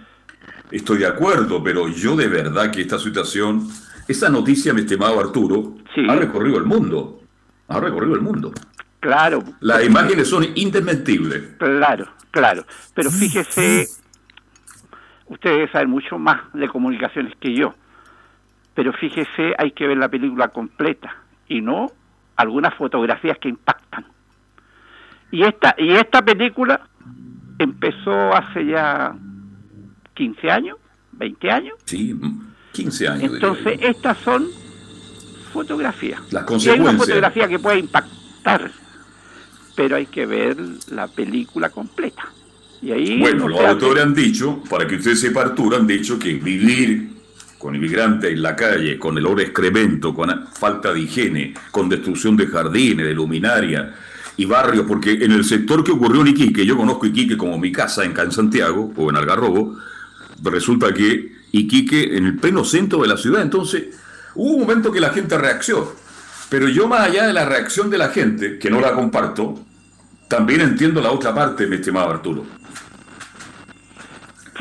[0.71, 3.69] estoy de acuerdo, pero yo de verdad que esta situación,
[4.07, 5.77] esta noticia, mi estimado Arturo,
[6.09, 7.21] ha recorrido el mundo.
[7.69, 8.51] Ha recorrido el mundo.
[8.99, 9.43] Claro.
[9.61, 11.55] Las imágenes son indesmentibles.
[11.57, 12.65] Claro, claro.
[12.93, 13.87] Pero fíjese,
[15.31, 17.73] ustedes saben mucho más de comunicaciones que yo.
[18.75, 21.15] Pero fíjese, hay que ver la película completa
[21.47, 21.91] y no
[22.35, 24.05] algunas fotografías que impactan.
[25.31, 26.81] Y esta, y esta película
[27.57, 29.15] empezó hace ya
[30.13, 30.77] 15 años,
[31.13, 31.75] 20 años.
[31.85, 32.13] Sí,
[32.73, 33.33] 15 años.
[33.33, 34.47] Entonces, estas son
[35.53, 36.19] fotografías.
[36.31, 36.65] Las consecuencias.
[36.65, 38.71] Y hay una fotografía que puede impactar,
[39.75, 40.57] pero hay que ver
[40.89, 42.23] la película completa.
[42.81, 46.33] Y ahí bueno, los autores han dicho, para que usted sepa, Arturo, han dicho que
[46.33, 47.09] vivir
[47.61, 52.35] con inmigrantes en la calle, con el olor excremento, con falta de higiene, con destrucción
[52.35, 53.93] de jardines, de luminaria
[54.35, 57.71] y barrios, porque en el sector que ocurrió en Iquique, yo conozco Iquique como mi
[57.71, 59.77] casa en Santiago o en Algarrobo,
[60.43, 63.89] resulta que Iquique en el pleno centro de la ciudad, entonces
[64.33, 65.91] hubo un momento que la gente reaccionó.
[66.49, 69.63] Pero yo más allá de la reacción de la gente, que no la comparto,
[70.27, 72.60] también entiendo la otra parte, mi estimado Arturo.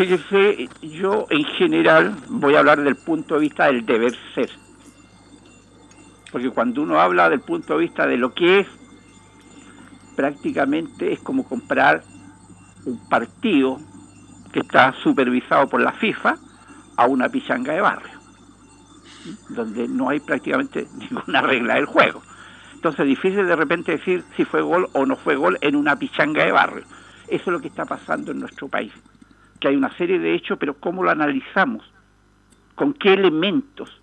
[0.00, 4.48] Fíjese, yo en general voy a hablar del punto de vista del deber ser.
[6.32, 8.66] Porque cuando uno habla del punto de vista de lo que es,
[10.16, 12.02] prácticamente es como comprar
[12.86, 13.78] un partido
[14.50, 16.38] que está supervisado por la FIFA
[16.96, 18.18] a una pichanga de barrio,
[19.50, 22.22] donde no hay prácticamente ninguna regla del juego.
[22.72, 25.96] Entonces es difícil de repente decir si fue gol o no fue gol en una
[25.96, 26.84] pichanga de barrio.
[27.28, 28.94] Eso es lo que está pasando en nuestro país,
[29.60, 31.84] que hay una serie de hechos, pero ¿cómo lo analizamos?
[32.74, 34.00] ¿Con qué elementos?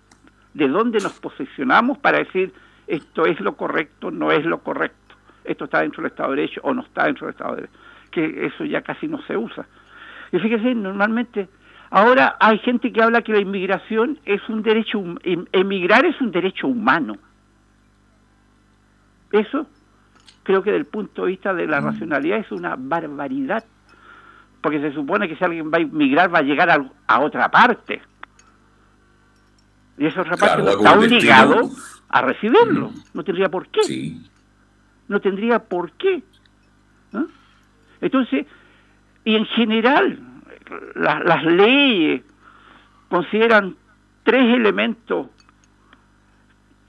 [0.54, 2.52] ¿De dónde nos posicionamos para decir
[2.86, 5.16] esto es lo correcto, no es lo correcto?
[5.44, 7.78] ¿Esto está dentro del Estado de Derecho o no está dentro del Estado de Derecho?
[8.10, 9.66] Que eso ya casi no se usa.
[10.32, 11.48] Y fíjese, normalmente,
[11.90, 16.30] ahora hay gente que habla que la inmigración es un derecho, em, emigrar es un
[16.30, 17.16] derecho humano.
[19.32, 19.66] Eso
[20.42, 21.84] creo que desde el punto de vista de la mm.
[21.84, 23.64] racionalidad es una barbaridad,
[24.60, 26.70] porque se supone que si alguien va a inmigrar va a llegar
[27.06, 28.02] a, otra parte.
[29.96, 31.70] Y esa otra parte está obligado
[32.08, 32.90] a recibirlo.
[32.90, 33.02] Mm.
[33.14, 34.16] No tendría por qué.
[35.08, 36.22] No tendría por qué.
[38.00, 38.46] Entonces,
[39.24, 40.20] y en general
[40.94, 42.22] las leyes
[43.08, 43.74] consideran
[44.22, 45.26] tres elementos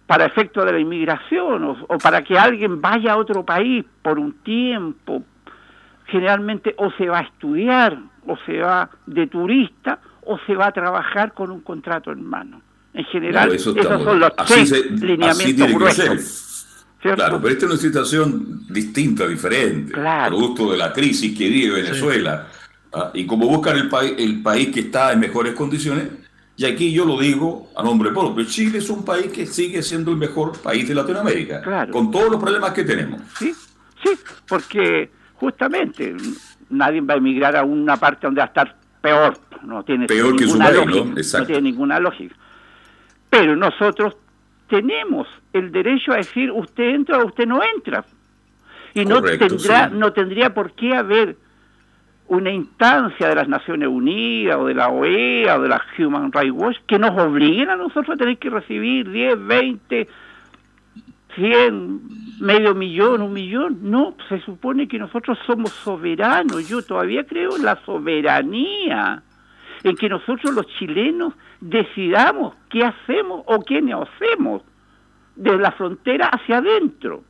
[0.06, 4.34] para efecto de la inmigración o, para que alguien vaya a otro país por un
[4.40, 5.24] tiempo,
[6.12, 10.72] generalmente o se va a estudiar, o se va de turista, o se va a
[10.72, 12.62] trabajar con un contrato en mano.
[12.94, 16.46] En general, esos son los tres lineamientos gruesos.
[17.02, 22.48] Claro, pero esta es una situación distinta, diferente, producto de la crisis que vive Venezuela.
[22.92, 23.12] ¿ah?
[23.14, 26.10] Y como buscan el, país el país que está en mejores condiciones,
[26.58, 30.12] y aquí yo lo digo a nombre propio, Chile es un país que sigue siendo
[30.12, 33.22] el mejor país de Latinoamérica, con todos los problemas que tenemos.
[33.38, 33.54] Sí,
[34.04, 34.10] sí,
[34.46, 36.16] porque justamente
[36.70, 40.36] nadie va a emigrar a una parte donde va a estar peor, no tiene peor
[40.36, 41.40] que su país, ¿no?
[41.40, 42.36] no tiene ninguna lógica.
[43.30, 44.18] Pero nosotros
[44.68, 48.04] tenemos el derecho a decir usted entra o usted no entra.
[48.94, 51.38] Y no tendrá, no tendría por qué haber
[52.28, 56.54] una instancia de las Naciones Unidas o de la OEA o de la Human Rights
[56.54, 60.08] Watch que nos obliguen a nosotros a tener que recibir 10, 20,
[61.36, 62.02] 100,
[62.40, 63.80] medio millón, un millón.
[63.82, 66.68] No, se supone que nosotros somos soberanos.
[66.68, 69.24] Yo todavía creo en la soberanía
[69.84, 74.64] en que nosotros los chilenos decidamos qué hacemos o qué no hacemos
[75.36, 77.24] de la frontera hacia adentro.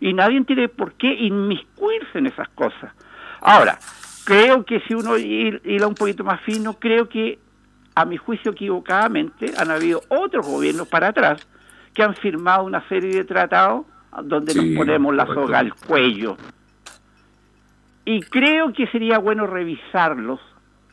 [0.00, 2.92] Y nadie tiene por qué inmiscuirse en esas cosas.
[3.40, 3.78] Ahora,
[4.24, 7.38] creo que si uno irá un poquito más fino, creo que
[7.94, 11.46] a mi juicio equivocadamente han habido otros gobiernos para atrás
[12.00, 13.84] que han firmado una serie de tratados
[14.24, 16.34] donde nos ponemos la soga al cuello.
[18.06, 20.40] Y creo que sería bueno revisarlos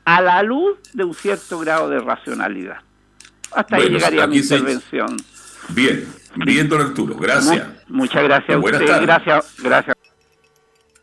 [0.04, 2.80] a la luz de un cierto grado de racionalidad.
[3.56, 5.16] Hasta ahí llegaría mi intervención.
[5.70, 6.06] Bien,
[6.46, 7.66] bien, don Arturo, gracias.
[7.88, 9.96] muchas gracias a usted, gracias, gracias.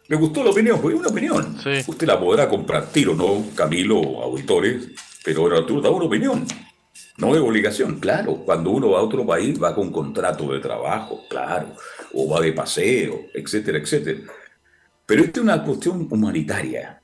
[0.06, 1.56] Me gustó la opinión, porque una opinión.
[1.86, 4.90] Usted la podrá compartir o no, Camilo, auditores,
[5.24, 6.44] pero don Arturo da una opinión.
[7.16, 8.36] No de obligación, claro.
[8.44, 11.68] Cuando uno va a otro país va con contrato de trabajo, claro,
[12.12, 14.20] o va de paseo, etcétera, etcétera.
[15.06, 17.02] Pero esta es una cuestión humanitaria.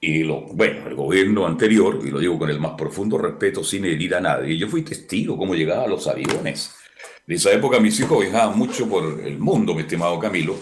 [0.00, 3.84] Y lo, bueno, el gobierno anterior, y lo digo con el más profundo respeto, sin
[3.84, 6.74] herir a nadie, yo fui testigo cómo llegaban los aviones.
[7.26, 10.54] En esa época mis hijos viajaban mucho por el mundo, mi estimado Camilo,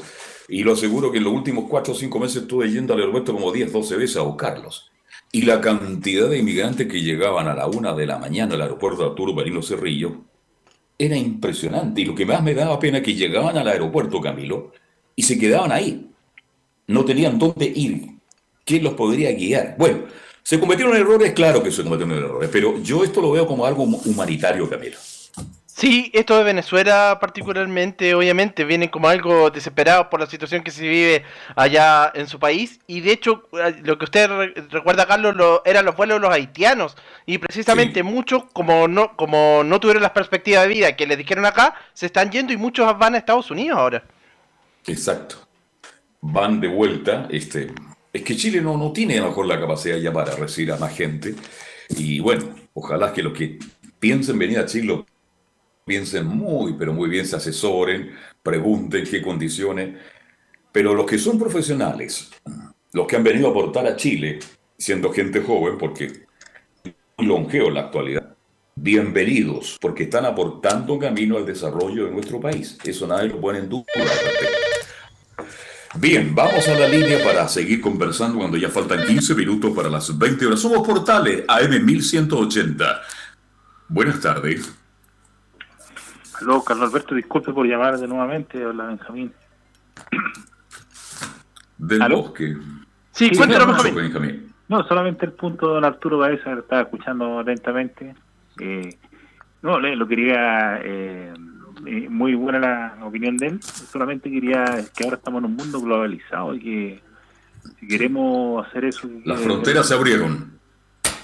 [0.48, 3.34] y lo aseguro que en los últimos cuatro o cinco meses estuve yendo al aeropuerto
[3.34, 4.90] como 10, 12 veces a buscarlos.
[5.32, 9.02] Y la cantidad de inmigrantes que llegaban a la una de la mañana al aeropuerto
[9.02, 10.24] de Arturo Marino Cerrillo
[10.98, 12.00] era impresionante.
[12.00, 14.72] Y lo que más me daba pena es que llegaban al aeropuerto, Camilo,
[15.14, 16.10] y se quedaban ahí.
[16.86, 18.16] No tenían dónde ir.
[18.64, 19.76] ¿Quién los podría guiar?
[19.78, 20.04] Bueno,
[20.42, 23.82] se cometieron errores, claro que se cometieron errores, pero yo esto lo veo como algo
[23.82, 24.96] humanitario, Camilo.
[25.76, 30.88] Sí, esto de Venezuela particularmente, obviamente, viene como algo desesperado por la situación que se
[30.88, 31.22] vive
[31.54, 32.80] allá en su país.
[32.86, 34.26] Y de hecho, eh, lo que usted
[34.70, 36.96] recuerda, Carlos, lo, eran los vuelos de los haitianos.
[37.26, 41.44] Y precisamente muchos, como no, como no tuvieron las perspectivas de vida que les dijeron
[41.44, 44.02] acá, se están yendo y muchos van a Estados Unidos ahora.
[44.86, 45.46] Exacto.
[46.22, 47.28] Van de vuelta.
[47.30, 47.66] Este,
[48.14, 50.78] es que Chile no, no tiene a lo mejor la capacidad ya para recibir a
[50.78, 51.34] más gente.
[51.90, 53.58] Y bueno, ojalá que los que
[54.00, 55.04] piensen venir a Chile
[55.86, 58.10] piensen muy, pero muy bien, se asesoren,
[58.42, 59.96] pregunten qué condiciones.
[60.72, 62.28] Pero los que son profesionales,
[62.92, 64.40] los que han venido a aportar a Chile,
[64.76, 66.26] siendo gente joven, porque
[67.18, 68.34] longeo en la actualidad,
[68.74, 72.76] bienvenidos, porque están aportando camino al desarrollo de nuestro país.
[72.84, 73.84] Eso nadie lo pone en duda.
[75.98, 80.18] Bien, vamos a la línea para seguir conversando cuando ya faltan 15 minutos para las
[80.18, 80.60] 20 horas.
[80.60, 83.02] Somos Portales AM 1180.
[83.88, 84.68] Buenas tardes.
[86.40, 88.64] Aló, Carlos Alberto, disculpe por llamar de nuevamente.
[88.64, 89.32] Hola, Benjamín.
[91.78, 92.56] Del bosque.
[93.12, 94.52] Sí, sí cuéntanos, Benjamín.
[94.68, 98.14] No, solamente el punto de don Arturo Baeza, que estaba escuchando lentamente.
[98.60, 98.98] Eh,
[99.62, 100.80] no, lo quería.
[100.82, 101.32] Eh,
[101.86, 103.62] eh, muy buena la opinión de él.
[103.62, 104.64] Solamente quería
[104.94, 107.02] que ahora estamos en un mundo globalizado y que
[107.78, 109.08] si queremos hacer eso.
[109.24, 110.58] Las fronteras se abrieron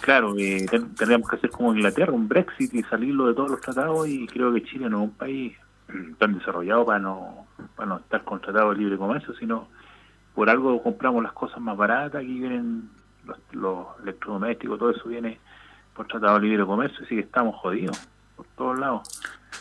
[0.02, 4.06] claro, eh, tendríamos que hacer como Inglaterra, un Brexit y salirlo de todos los tratados
[4.08, 5.56] y creo que Chile no es un país
[6.18, 7.46] tan desarrollado para no,
[7.76, 9.68] para no estar con tratados de libre comercio, sino
[10.34, 12.90] por algo compramos las cosas más baratas, aquí vienen
[13.24, 15.38] los, los electrodomésticos, todo eso viene
[15.94, 17.98] por tratado de libre comercio, así que estamos jodidos
[18.36, 19.02] por todos lados.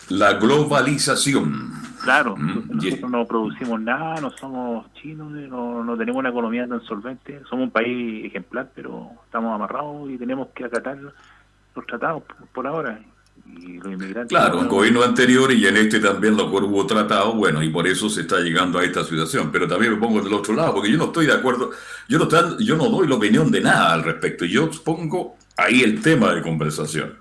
[0.10, 1.72] La globalización.
[2.04, 6.82] Claro, mm, nosotros no producimos nada, no somos chinos, no, no tenemos una economía tan
[6.82, 12.24] solvente, somos un país ejemplar, pero estamos amarrados y tenemos que acatar los tratados
[12.54, 13.00] por ahora.
[13.46, 17.62] Y los inmigrantes claro, en gobierno anterior y en este también lo hubo tratado, bueno,
[17.64, 19.50] y por eso se está llegando a esta situación.
[19.52, 21.72] Pero también me pongo del otro lado, porque yo no estoy de acuerdo,
[22.08, 26.02] yo no, yo no doy la opinión de nada al respecto, yo pongo ahí el
[26.02, 27.21] tema de conversación.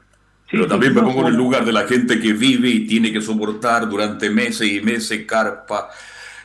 [0.51, 3.20] Pero también me pongo en el lugar de la gente que vive y tiene que
[3.20, 5.88] soportar durante meses y meses carpa,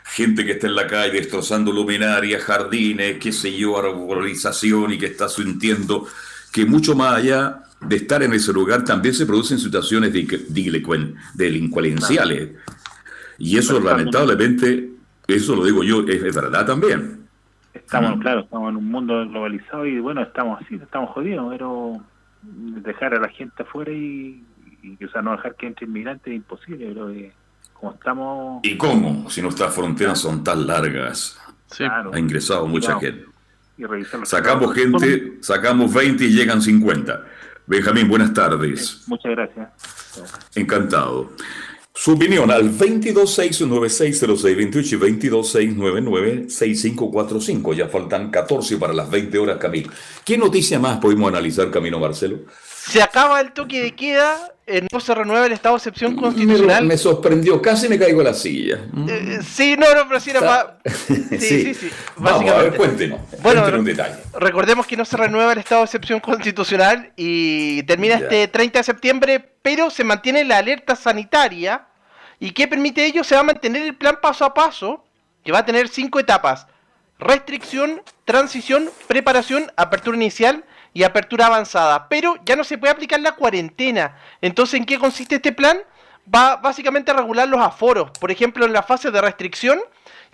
[0.03, 5.07] gente que está en la calle destrozando luminarias, jardines, qué sé yo, arborización y que
[5.07, 6.05] está sintiendo
[6.51, 10.13] que mucho más allá de estar en ese lugar también se producen situaciones
[11.33, 12.51] delincuenciales.
[13.37, 14.91] Y eso lamentablemente,
[15.27, 17.25] eso lo digo yo, es, verdad también.
[17.73, 22.01] Estamos, claro, estamos en un mundo globalizado y bueno, estamos así, estamos jodidos, pero
[22.45, 24.43] dejar a la gente afuera y,
[25.03, 27.11] o sea, no dejar que entre inmigrantes es imposible, pero
[27.73, 28.59] como estamos...
[28.63, 29.29] ¿Y cómo?
[29.29, 31.39] Si nuestras fronteras son tan largas.
[31.79, 33.25] Ha ingresado mucha gente.
[34.23, 37.25] sacamos gente, sacamos 20 y llegan 50.
[37.67, 39.03] Benjamín, buenas tardes.
[39.07, 39.69] Muchas gracias.
[40.55, 41.31] Encantado.
[41.97, 44.97] Su opinión al 226960628 y
[45.29, 47.73] 226996545.
[47.73, 49.91] Ya faltan 14 para las 20 horas, Camilo.
[50.25, 52.39] ¿Qué noticia más podemos analizar, Camino Marcelo?
[52.87, 56.83] Se acaba el toque de queda, eh, no se renueva el estado de excepción constitucional.
[56.83, 58.79] Me, me sorprendió, casi me caigo a la silla.
[59.07, 61.89] Eh, sí, no, no, pero sí era pa- Sí, sí, sí.
[62.17, 63.19] Vamos, a ver, cuéntenos.
[63.41, 64.15] Bueno, cuéntenos un detalle.
[64.39, 68.25] Recordemos que no se renueva el estado de excepción constitucional y termina Ya.
[68.25, 71.87] este 30 de septiembre, pero se mantiene la alerta sanitaria.
[72.39, 73.23] ¿Y qué permite ello?
[73.23, 75.03] Se va a mantener el plan paso a paso,
[75.43, 76.67] que va a tener cinco etapas.
[77.19, 80.65] Restricción, transición, preparación, apertura inicial
[80.95, 82.07] y apertura avanzada.
[82.09, 84.15] Pero ya no se puede aplicar la cuarentena.
[84.41, 85.77] Entonces, ¿en qué consiste este plan?
[86.33, 88.09] Va básicamente a regular los aforos.
[88.19, 89.79] Por ejemplo, en la fase de restricción,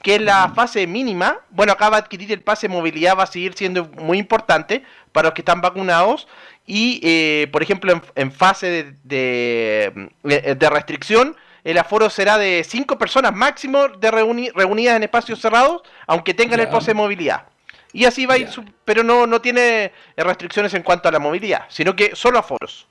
[0.04, 1.40] que es la fase mínima.
[1.50, 4.84] Bueno, acá va a adquirir el pase de movilidad, va a seguir siendo muy importante
[5.12, 6.28] para los que están vacunados.
[6.68, 12.38] Y, eh, por ejemplo, en, en fase de, de, eh, de restricción, el aforo será
[12.38, 16.96] de 5 personas máximo de reuni- reunidas en espacios cerrados, aunque tengan el pase de
[16.96, 17.48] movilidad.
[17.94, 19.92] Y así va a ir, su- pero no, no tiene eh,
[20.24, 22.88] restricciones en cuanto a la movilidad, sino que solo aforos.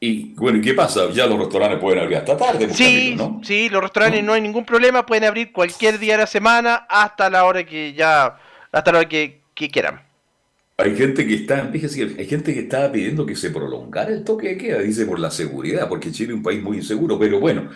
[0.00, 1.10] Y bueno, ¿y qué pasa?
[1.10, 3.40] Ya los restaurantes pueden abrir hasta tarde, Sí, Camilo, ¿no?
[3.44, 7.30] sí, los restaurantes no hay ningún problema, pueden abrir cualquier día de la semana hasta
[7.30, 8.36] la hora que ya,
[8.72, 10.02] hasta la hora que, que quieran.
[10.78, 14.48] Hay gente que está, fíjese, hay gente que está pidiendo que se prolongara el toque
[14.48, 17.70] de queda, dice por la seguridad, porque Chile es un país muy inseguro, pero bueno,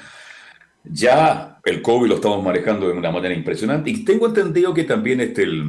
[0.84, 5.20] ya el COVID lo estamos manejando de una manera impresionante y tengo entendido que también
[5.20, 5.64] este el,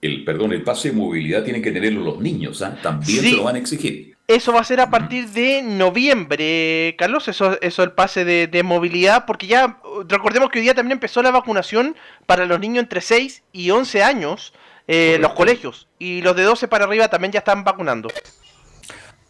[0.00, 2.76] el perdón, el pase de movilidad tienen que tenerlo los niños, ¿ah?
[2.82, 3.30] También Sí.
[3.30, 4.16] se lo van a exigir.
[4.28, 8.62] Eso va a ser a partir de noviembre, Carlos, eso, eso el pase de, de
[8.62, 11.96] movilidad, porque ya recordemos que hoy día también empezó la vacunación
[12.26, 14.52] para los niños entre 6 y 11 años,
[14.86, 18.10] eh, los colegios, y los de 12 para arriba también ya están vacunando.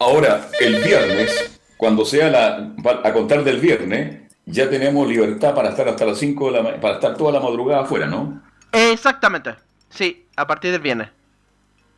[0.01, 2.73] Ahora, el viernes, cuando sea la,
[3.05, 6.95] a contar del viernes, ya tenemos libertad para estar hasta las 5 de la para
[6.95, 8.43] estar toda la madrugada afuera, ¿no?
[8.73, 9.55] Exactamente,
[9.91, 11.09] sí, a partir del viernes.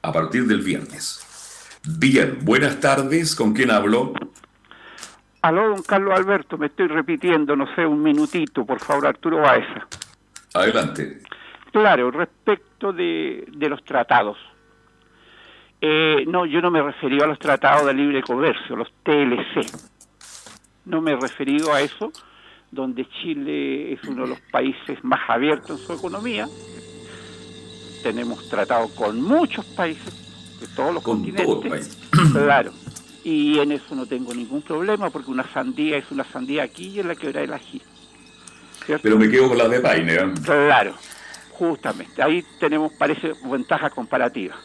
[0.02, 1.26] A partir del viernes.
[1.98, 4.14] Bien, buenas tardes, ¿con quién hablo?
[5.42, 9.86] Aló, don Carlos Alberto, me estoy repitiendo, no sé, un minutito, por favor, Arturo Baeza.
[10.54, 11.20] Adelante.
[11.70, 14.38] Claro, respecto de, de los tratados.
[15.82, 19.66] Eh, no, yo no me he referido a los tratados de libre comercio, los TLC.
[20.86, 22.10] No me he referido a eso,
[22.70, 26.46] donde Chile es uno de los países más abiertos en su economía.
[28.02, 30.12] Tenemos tratados con muchos países
[30.60, 31.96] de todos los Con continentes.
[32.10, 32.32] todo.
[32.44, 32.72] Claro.
[33.22, 37.00] Y en eso no tengo ningún problema, porque una sandía es una sandía aquí y
[37.00, 37.82] en la quebrada del ají.
[38.86, 39.02] ¿Cierto?
[39.02, 40.14] Pero me quedo con la de Paine.
[40.14, 40.32] ¿eh?
[40.42, 40.94] Claro,
[41.50, 42.22] justamente.
[42.22, 44.56] Ahí tenemos, parece, ventajas comparativas.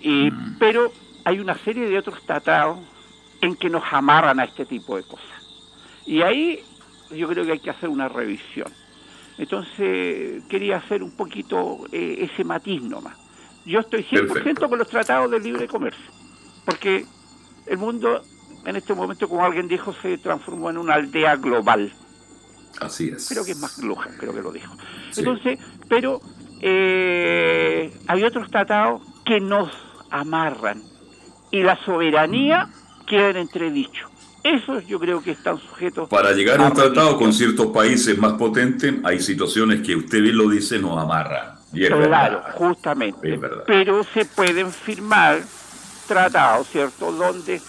[0.00, 0.90] Y, Pero
[1.24, 2.78] hay una serie de otros tratados
[3.42, 5.26] en que nos amarran a este tipo de cosas.
[6.06, 6.60] Y ahí
[7.10, 8.72] yo creo que hay que hacer una revisión.
[9.38, 13.16] Entonces quería hacer un poquito eh, ese matiz nomás.
[13.64, 14.68] Yo estoy 100% Perfecto.
[14.68, 16.04] con los tratados de libre comercio,
[16.64, 17.06] porque
[17.66, 18.22] el mundo
[18.64, 21.92] en este momento, como alguien dijo, se transformó en una aldea global
[22.80, 23.28] Así es.
[23.28, 24.74] creo que es más Luján, creo que lo dijo.
[25.10, 25.20] Sí.
[25.20, 25.58] Entonces,
[25.88, 26.20] pero
[26.60, 29.70] eh, hay otros tratados que nos
[30.10, 30.82] amarran
[31.50, 32.68] y la soberanía
[33.06, 34.08] queda en entredicho.
[34.44, 38.32] Esos yo creo que están sujetos Para llegar a un tratado con ciertos países más
[38.34, 41.54] potentes, hay situaciones que usted bien lo dice, nos amarran.
[41.72, 42.54] Y es Claro, verdad.
[42.56, 43.34] justamente.
[43.34, 43.64] Es verdad.
[43.66, 45.40] Pero se pueden firmar
[46.08, 47.60] tratados, ¿cierto?, donde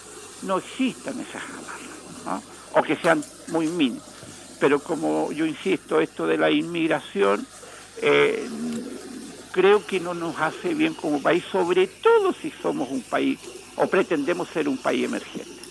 [0.41, 2.79] no existan esas amarras, ¿no?
[2.79, 4.03] o que sean muy mínimos.
[4.59, 7.45] Pero como yo insisto, esto de la inmigración,
[8.01, 8.47] eh,
[9.51, 13.39] creo que no nos hace bien como país, sobre todo si somos un país
[13.75, 15.62] o pretendemos ser un país emergente.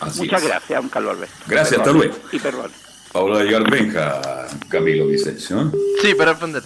[0.00, 0.48] Así Muchas es.
[0.48, 1.34] gracias, Carlos Alberto.
[1.46, 2.14] Gracias, hasta luego.
[2.32, 2.70] Y perdón.
[3.14, 5.62] Ahora va a llegar Benja, Camilo Vicencio.
[5.62, 5.64] ¿eh?
[6.02, 6.62] Sí, para responder.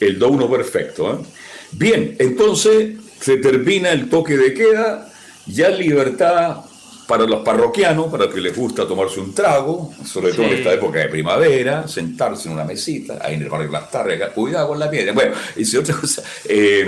[0.00, 1.14] El do uno perfecto.
[1.14, 1.26] ¿eh?
[1.72, 5.10] Bien, entonces se termina el toque de queda,
[5.46, 6.58] ya libertad
[7.08, 10.72] para los parroquianos, para los que les gusta tomarse un trago, sobre todo en esta
[10.74, 14.78] época de primavera, sentarse en una mesita, ahí en el barrio Las Targas, cuidado con
[14.78, 15.12] la piedra.
[15.12, 16.86] Bueno, y si otra cosa, eh,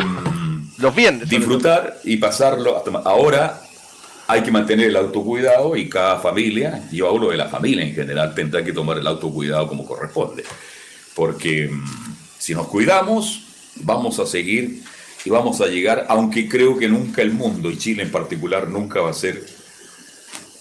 [0.78, 1.28] Los viernes.
[1.28, 3.60] disfrutar y pasarlo hasta ahora
[4.30, 8.32] hay que mantener el autocuidado y cada familia, yo hablo de la familia en general,
[8.32, 10.44] tendrá que tomar el autocuidado como corresponde.
[11.16, 11.84] Porque mm,
[12.38, 13.44] si nos cuidamos,
[13.76, 14.82] vamos a seguir
[15.24, 19.00] y vamos a llegar, aunque creo que nunca el mundo, y Chile en particular, nunca
[19.00, 19.44] va a ser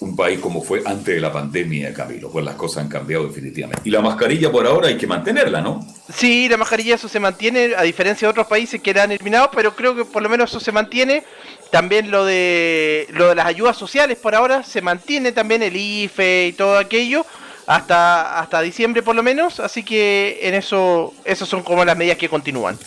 [0.02, 3.82] un país como fue antes de la pandemia, Camilo, pues las cosas han cambiado definitivamente.
[3.84, 5.86] Y la mascarilla por ahora hay que mantenerla, ¿no?
[6.14, 9.50] Sí, la mascarilla eso se mantiene, a diferencia de otros países que la han eliminado,
[9.54, 11.24] pero creo que por lo menos eso se mantiene.
[11.70, 16.48] También lo de lo de las ayudas sociales por ahora se mantiene también el IFE
[16.48, 17.26] y todo aquello
[17.68, 22.18] hasta hasta diciembre por lo menos, así que en eso esas son como las medidas
[22.18, 22.80] que continúan.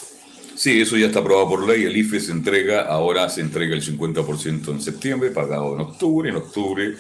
[0.62, 1.82] Sí, eso ya está aprobado por ley.
[1.82, 6.30] El IFE se entrega, ahora se entrega el 50% en septiembre, pagado en octubre.
[6.30, 6.94] En octubre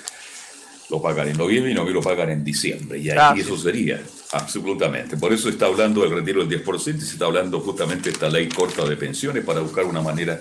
[0.90, 2.98] lo pagan en noviembre y noviembre lo pagan en diciembre.
[2.98, 4.02] Y, Ah, y eso sería,
[4.32, 5.16] absolutamente.
[5.16, 8.28] Por eso está hablando del retiro del 10% y se está hablando justamente de esta
[8.28, 10.40] ley corta de pensiones para buscar una manera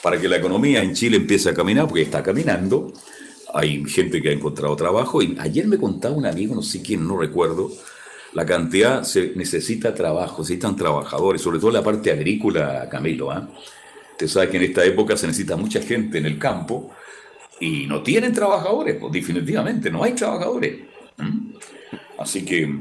[0.00, 2.92] para que la economía en Chile empiece a caminar, porque está caminando.
[3.52, 5.20] Hay gente que ha encontrado trabajo.
[5.20, 7.72] Y ayer me contaba un amigo, no sé quién, no recuerdo,
[8.34, 13.30] la cantidad, se necesita trabajo, necesitan trabajadores, sobre todo la parte agrícola, Camilo.
[13.30, 13.48] ¿ah?
[14.12, 16.90] Usted sabe que en esta época se necesita mucha gente en el campo
[17.60, 20.80] y no tienen trabajadores, pues definitivamente no hay trabajadores.
[22.18, 22.74] Así que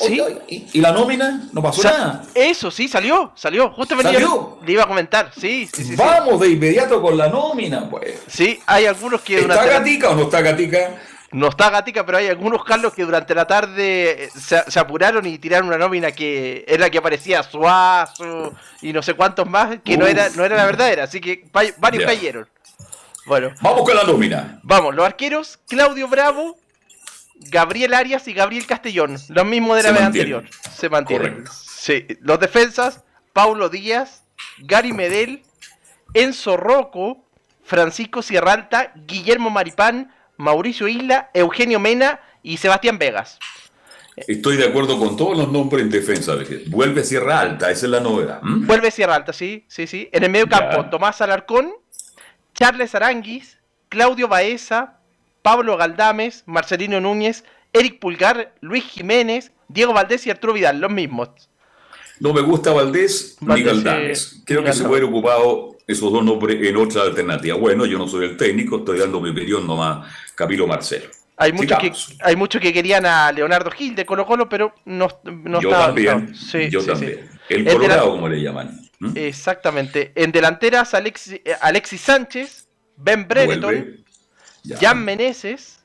[0.00, 1.48] oye, oye, ¿Y, la nómina?
[1.52, 2.24] ¿No pasó Sa- nada?
[2.34, 3.70] Eso, sí, salió, salió.
[3.70, 4.28] Justamente ¿Salió?
[4.28, 5.30] yo le iba a comentar.
[5.34, 5.90] Sí, sí, sí.
[5.90, 5.96] sí.
[5.96, 8.22] Vamos de inmediato con la nómina, pues.
[8.26, 11.00] Sí, hay algunos que ¿Está durante la- gatica o no está gatica?
[11.32, 15.24] No está gatica, pero hay algunos Carlos que durante la tarde eh, se, se apuraron
[15.26, 19.78] y tiraron una nómina que era la que aparecía Suazo y no sé cuántos más,
[19.84, 22.08] que no era, no era la verdadera, así que va- varios Ya.
[22.08, 22.48] cayeron.
[23.30, 24.58] Bueno, Vamos con la nómina.
[24.64, 26.58] vamos, los arqueros, Claudio Bravo,
[27.36, 30.44] Gabriel Arias y Gabriel Castellón, los mismos de la Se vez anterior.
[30.74, 31.44] Se mantienen.
[31.52, 32.08] Sí.
[32.22, 34.24] Los defensas, Paulo Díaz,
[34.58, 35.44] Gary Medel,
[36.12, 37.24] Enzo Rocco,
[37.62, 43.38] Francisco Sierralta, Guillermo Maripán, Mauricio Isla, Eugenio Mena y Sebastián Vegas.
[44.16, 46.34] Estoy de acuerdo con todos los nombres en defensa.
[46.34, 48.40] de- Vuelve Sierra Alta, esa es la novedad.
[48.42, 50.08] Vuelve Sierralta, sí, sí, sí.
[50.12, 50.68] En el medio Ya.
[50.68, 51.70] campo, Tomás Alarcón,
[52.54, 54.98] Charles Aranguis, Claudio Baeza,
[55.42, 61.28] Pablo Galdames, Marcelino Núñez, Eric Pulgar, Luis Jiménez, Diego Valdés y Arturo Vidal, los mismos.
[62.18, 64.32] No me gusta Valdés ni Galdames.
[64.32, 67.56] eh, Creo que se hubiera ocupado esos dos nombres en otra alternativa.
[67.56, 71.08] Bueno, yo no soy el técnico, estoy dando mi opinión nomás, Camilo Marcelo.
[71.38, 72.18] Hay muchos, que, Sigamos.
[72.22, 75.86] hay muchos que querían a Leonardo Gil de Colo Colo, pero no, no yo estaba-
[75.86, 76.36] también, no.
[76.36, 77.30] Sí, yo sí, también.
[77.30, 77.38] sí.
[77.54, 78.78] El El Colorado, como le llaman.
[79.00, 79.12] ¿M?
[79.26, 80.12] Exactamente.
[80.14, 84.04] En delanteras, Alexi- eh, Alexis Sánchez, Ben Brereton.
[84.78, 85.80] Jan Meneses,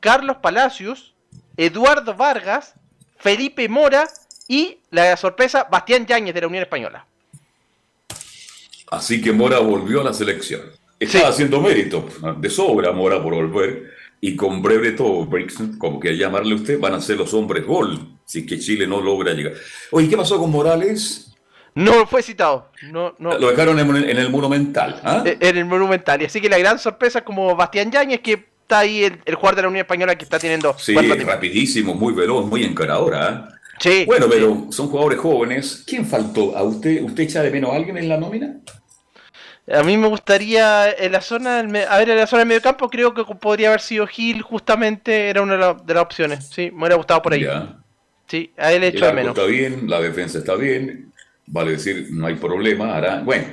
[0.00, 1.14] Carlos Palacios,
[1.56, 2.74] Eduardo Vargas,
[3.16, 4.08] Felipe Mora
[4.48, 7.06] y la sorpresa, Bastián Yáñez de la Unión Española.
[8.90, 10.62] Así que Mora volvió a la selección.
[10.98, 11.30] Estaba Sí.
[11.32, 13.92] haciendo mérito de sobra Mora por volver.
[14.20, 18.18] Y con Breveto, Brixton, como quiera llamarle usted, van a ser los hombres gol.
[18.24, 19.52] Si es que Chile no logra llegar.
[19.92, 21.27] Oye, ¿qué pasó con Morales?
[21.78, 22.70] No fue citado.
[22.82, 23.38] No, no.
[23.38, 25.00] Lo dejaron en, en el Monumental.
[25.04, 25.22] ¿ah?
[25.24, 26.20] Eh, En el Monumental.
[26.22, 29.56] Y así que la gran sorpresa como Bastián Yáñez, que está ahí el, el jugador
[29.56, 33.26] de la Unión Española que está teniendo Sí, rapidísimo, muy veloz, muy encaradora.
[33.28, 33.48] ¿ah?
[33.78, 35.84] Sí, Bueno, pero son jugadores jóvenes.
[35.86, 36.56] ¿Quién faltó?
[36.56, 37.00] ¿A usted?
[37.02, 38.56] ¿Usted echa de menos a alguien en la nómina?
[39.72, 42.88] A mí me gustaría en la zona del a ver en la zona del mediocampo
[42.88, 46.46] creo que podría haber sido Gil justamente era una de, la- de las opciones.
[46.52, 47.42] Sí, me hubiera gustado por ahí.
[47.42, 47.76] Ya.
[48.26, 49.36] Sí, a él le El echo de menos.
[49.36, 51.12] está bien, la defensa está bien.
[51.50, 52.96] Vale decir, no hay problema.
[52.96, 53.46] Hará, bueno,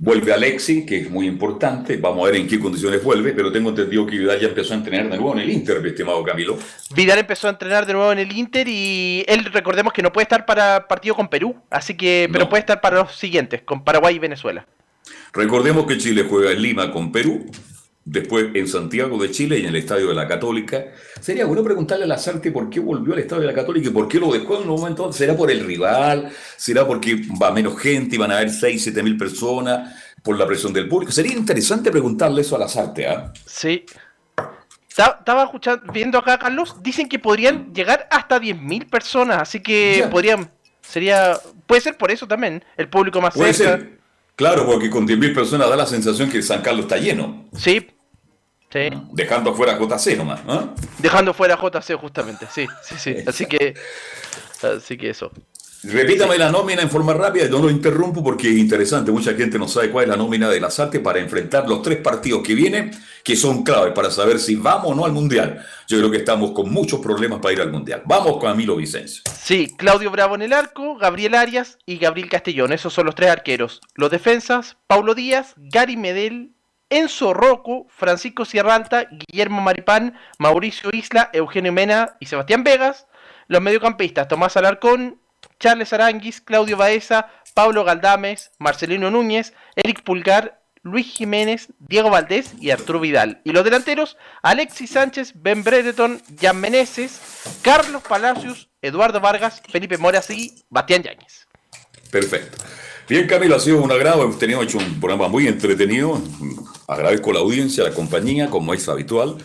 [0.00, 1.96] vuelve Alexi, que es muy importante.
[1.96, 4.76] Vamos a ver en qué condiciones vuelve, pero tengo entendido que Vidal ya empezó a
[4.76, 6.58] entrenar de nuevo en el Inter, mi estimado Camilo.
[6.94, 10.24] Vidal empezó a entrenar de nuevo en el Inter y él recordemos que no puede
[10.24, 12.50] estar para partido con Perú, así que pero No.
[12.50, 14.66] puede estar para los siguientes, con Paraguay y Venezuela.
[15.32, 17.46] Recordemos que Chile juega en Lima con Perú,
[18.10, 20.86] después en Santiago de Chile y en el Estadio de la Católica.
[21.20, 24.08] Sería bueno preguntarle a Lazarte por qué volvió al Estadio de la Católica y por
[24.08, 25.12] qué lo dejó en un momento.
[25.12, 26.30] ¿Será por el rival?
[26.56, 30.46] ¿Será porque va menos gente y van a haber 6, 7 mil personas por la
[30.46, 31.12] presión del público?
[31.12, 33.32] Sería interesante preguntarle eso a Lazarte, ¿ah?
[33.46, 33.84] Sí.
[34.96, 39.98] Ta- Estaba escuchando, viendo acá, Carlos, dicen que podrían llegar hasta 10.000 personas, así que
[40.00, 40.10] Ya.
[40.10, 40.50] podrían,
[40.80, 41.34] sería,
[41.66, 43.76] puede ser por eso también, el público más Puede cerca.
[43.78, 43.98] ser.
[44.34, 47.86] Claro, porque con 10.000 personas da la sensación que San Carlos está lleno, Sí,
[48.70, 50.40] sí, dejando afuera a JC nomás.
[50.48, 50.74] ¿ah?
[50.98, 53.74] dejando fuera a JC justamente, sí, sí, sí, así que,
[54.62, 55.30] así que eso.
[55.84, 59.12] Repítame la nómina en forma rápida, yo no lo interrumpo porque es interesante.
[59.12, 61.98] Mucha gente no sabe cuál es la nómina de las artes para enfrentar los tres
[61.98, 62.90] partidos que vienen,
[63.22, 65.64] que son claves para saber si vamos o no al Mundial.
[65.86, 68.02] Yo creo que estamos con muchos problemas para ir al Mundial.
[68.06, 69.22] Vamos con Camilo Vicencio.
[69.40, 72.72] Sí, Claudio Bravo en el arco, Gabriel Arias y Gabriel Castellón.
[72.72, 73.80] Esos son los tres arqueros.
[73.94, 76.54] Los defensas, Paulo Díaz, Gary Medel,
[76.90, 83.06] Enzo Rocco, Francisco Sierralta, Guillermo Maripán, Mauricio Isla, Eugenio Mena y Sebastián Vegas.
[83.46, 85.20] Los mediocampistas, Tomás Alarcón,
[85.60, 92.70] Charles Aranguis, Claudio Baeza, Pablo Galdames, Marcelino Núñez, Eric Pulgar, Luis Jiménez, Diego Valdés y
[92.70, 93.40] Arturo Vidal.
[93.44, 97.20] Y los delanteros, Alexis Sánchez, Ben Brereton, Jan Meneses,
[97.62, 101.48] Carlos Palacios, Eduardo Vargas, Felipe Moras y Bastián Yáñez.
[102.10, 102.64] Perfecto.
[103.08, 104.22] Bien, Camilo, ha sido un agrado.
[104.22, 106.20] Hemos tenido hecho un programa muy entretenido.
[106.86, 109.36] Agradezco la audiencia, la compañía, como es habitual.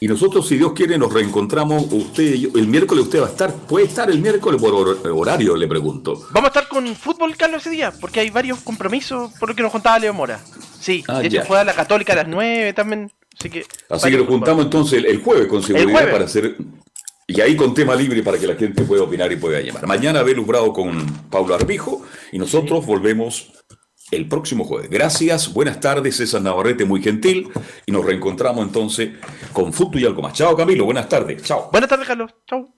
[0.00, 2.50] Y nosotros, si Dios quiere, nos reencontramos usted y yo.
[2.54, 3.52] El miércoles usted va a estar.
[3.52, 5.56] ¿Puede estar el miércoles por horario?
[5.56, 6.28] Le pregunto.
[6.30, 9.62] Vamos a estar con fútbol, Carlos, ese día, porque hay varios compromisos, por lo que
[9.62, 10.40] nos contaba Leo Mora.
[10.78, 13.10] Sí, ah, de hecho juega la Católica a las 9 también.
[13.36, 16.56] Así que, así que nos juntamos entonces el, jueves con seguridad para hacer.
[17.30, 19.86] Y ahí con tema libre para que la gente pueda opinar y pueda llamar.
[19.86, 22.02] Mañana Belus Bravo con Pablo Arbijo
[22.32, 23.52] y nosotros volvemos
[24.10, 24.88] el próximo jueves.
[24.88, 27.50] Gracias, buenas tardes, César Navarrete, muy gentil.
[27.84, 29.10] Y nos reencontramos entonces
[29.52, 30.32] con Fútbol y algo más.
[30.32, 31.42] Chao, Camilo, buenas tardes.
[31.42, 31.68] Chao.
[31.70, 32.30] Buenas tardes, Carlos.
[32.46, 32.77] Chao.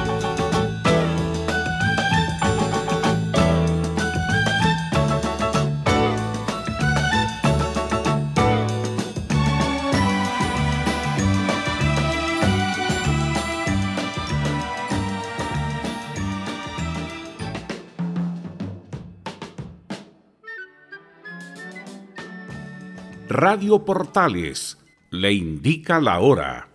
[23.43, 24.77] Radio Portales
[25.09, 26.69] le indica la hora.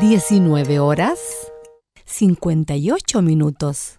[0.00, 1.18] 19 horas
[2.04, 3.98] 58 minutos.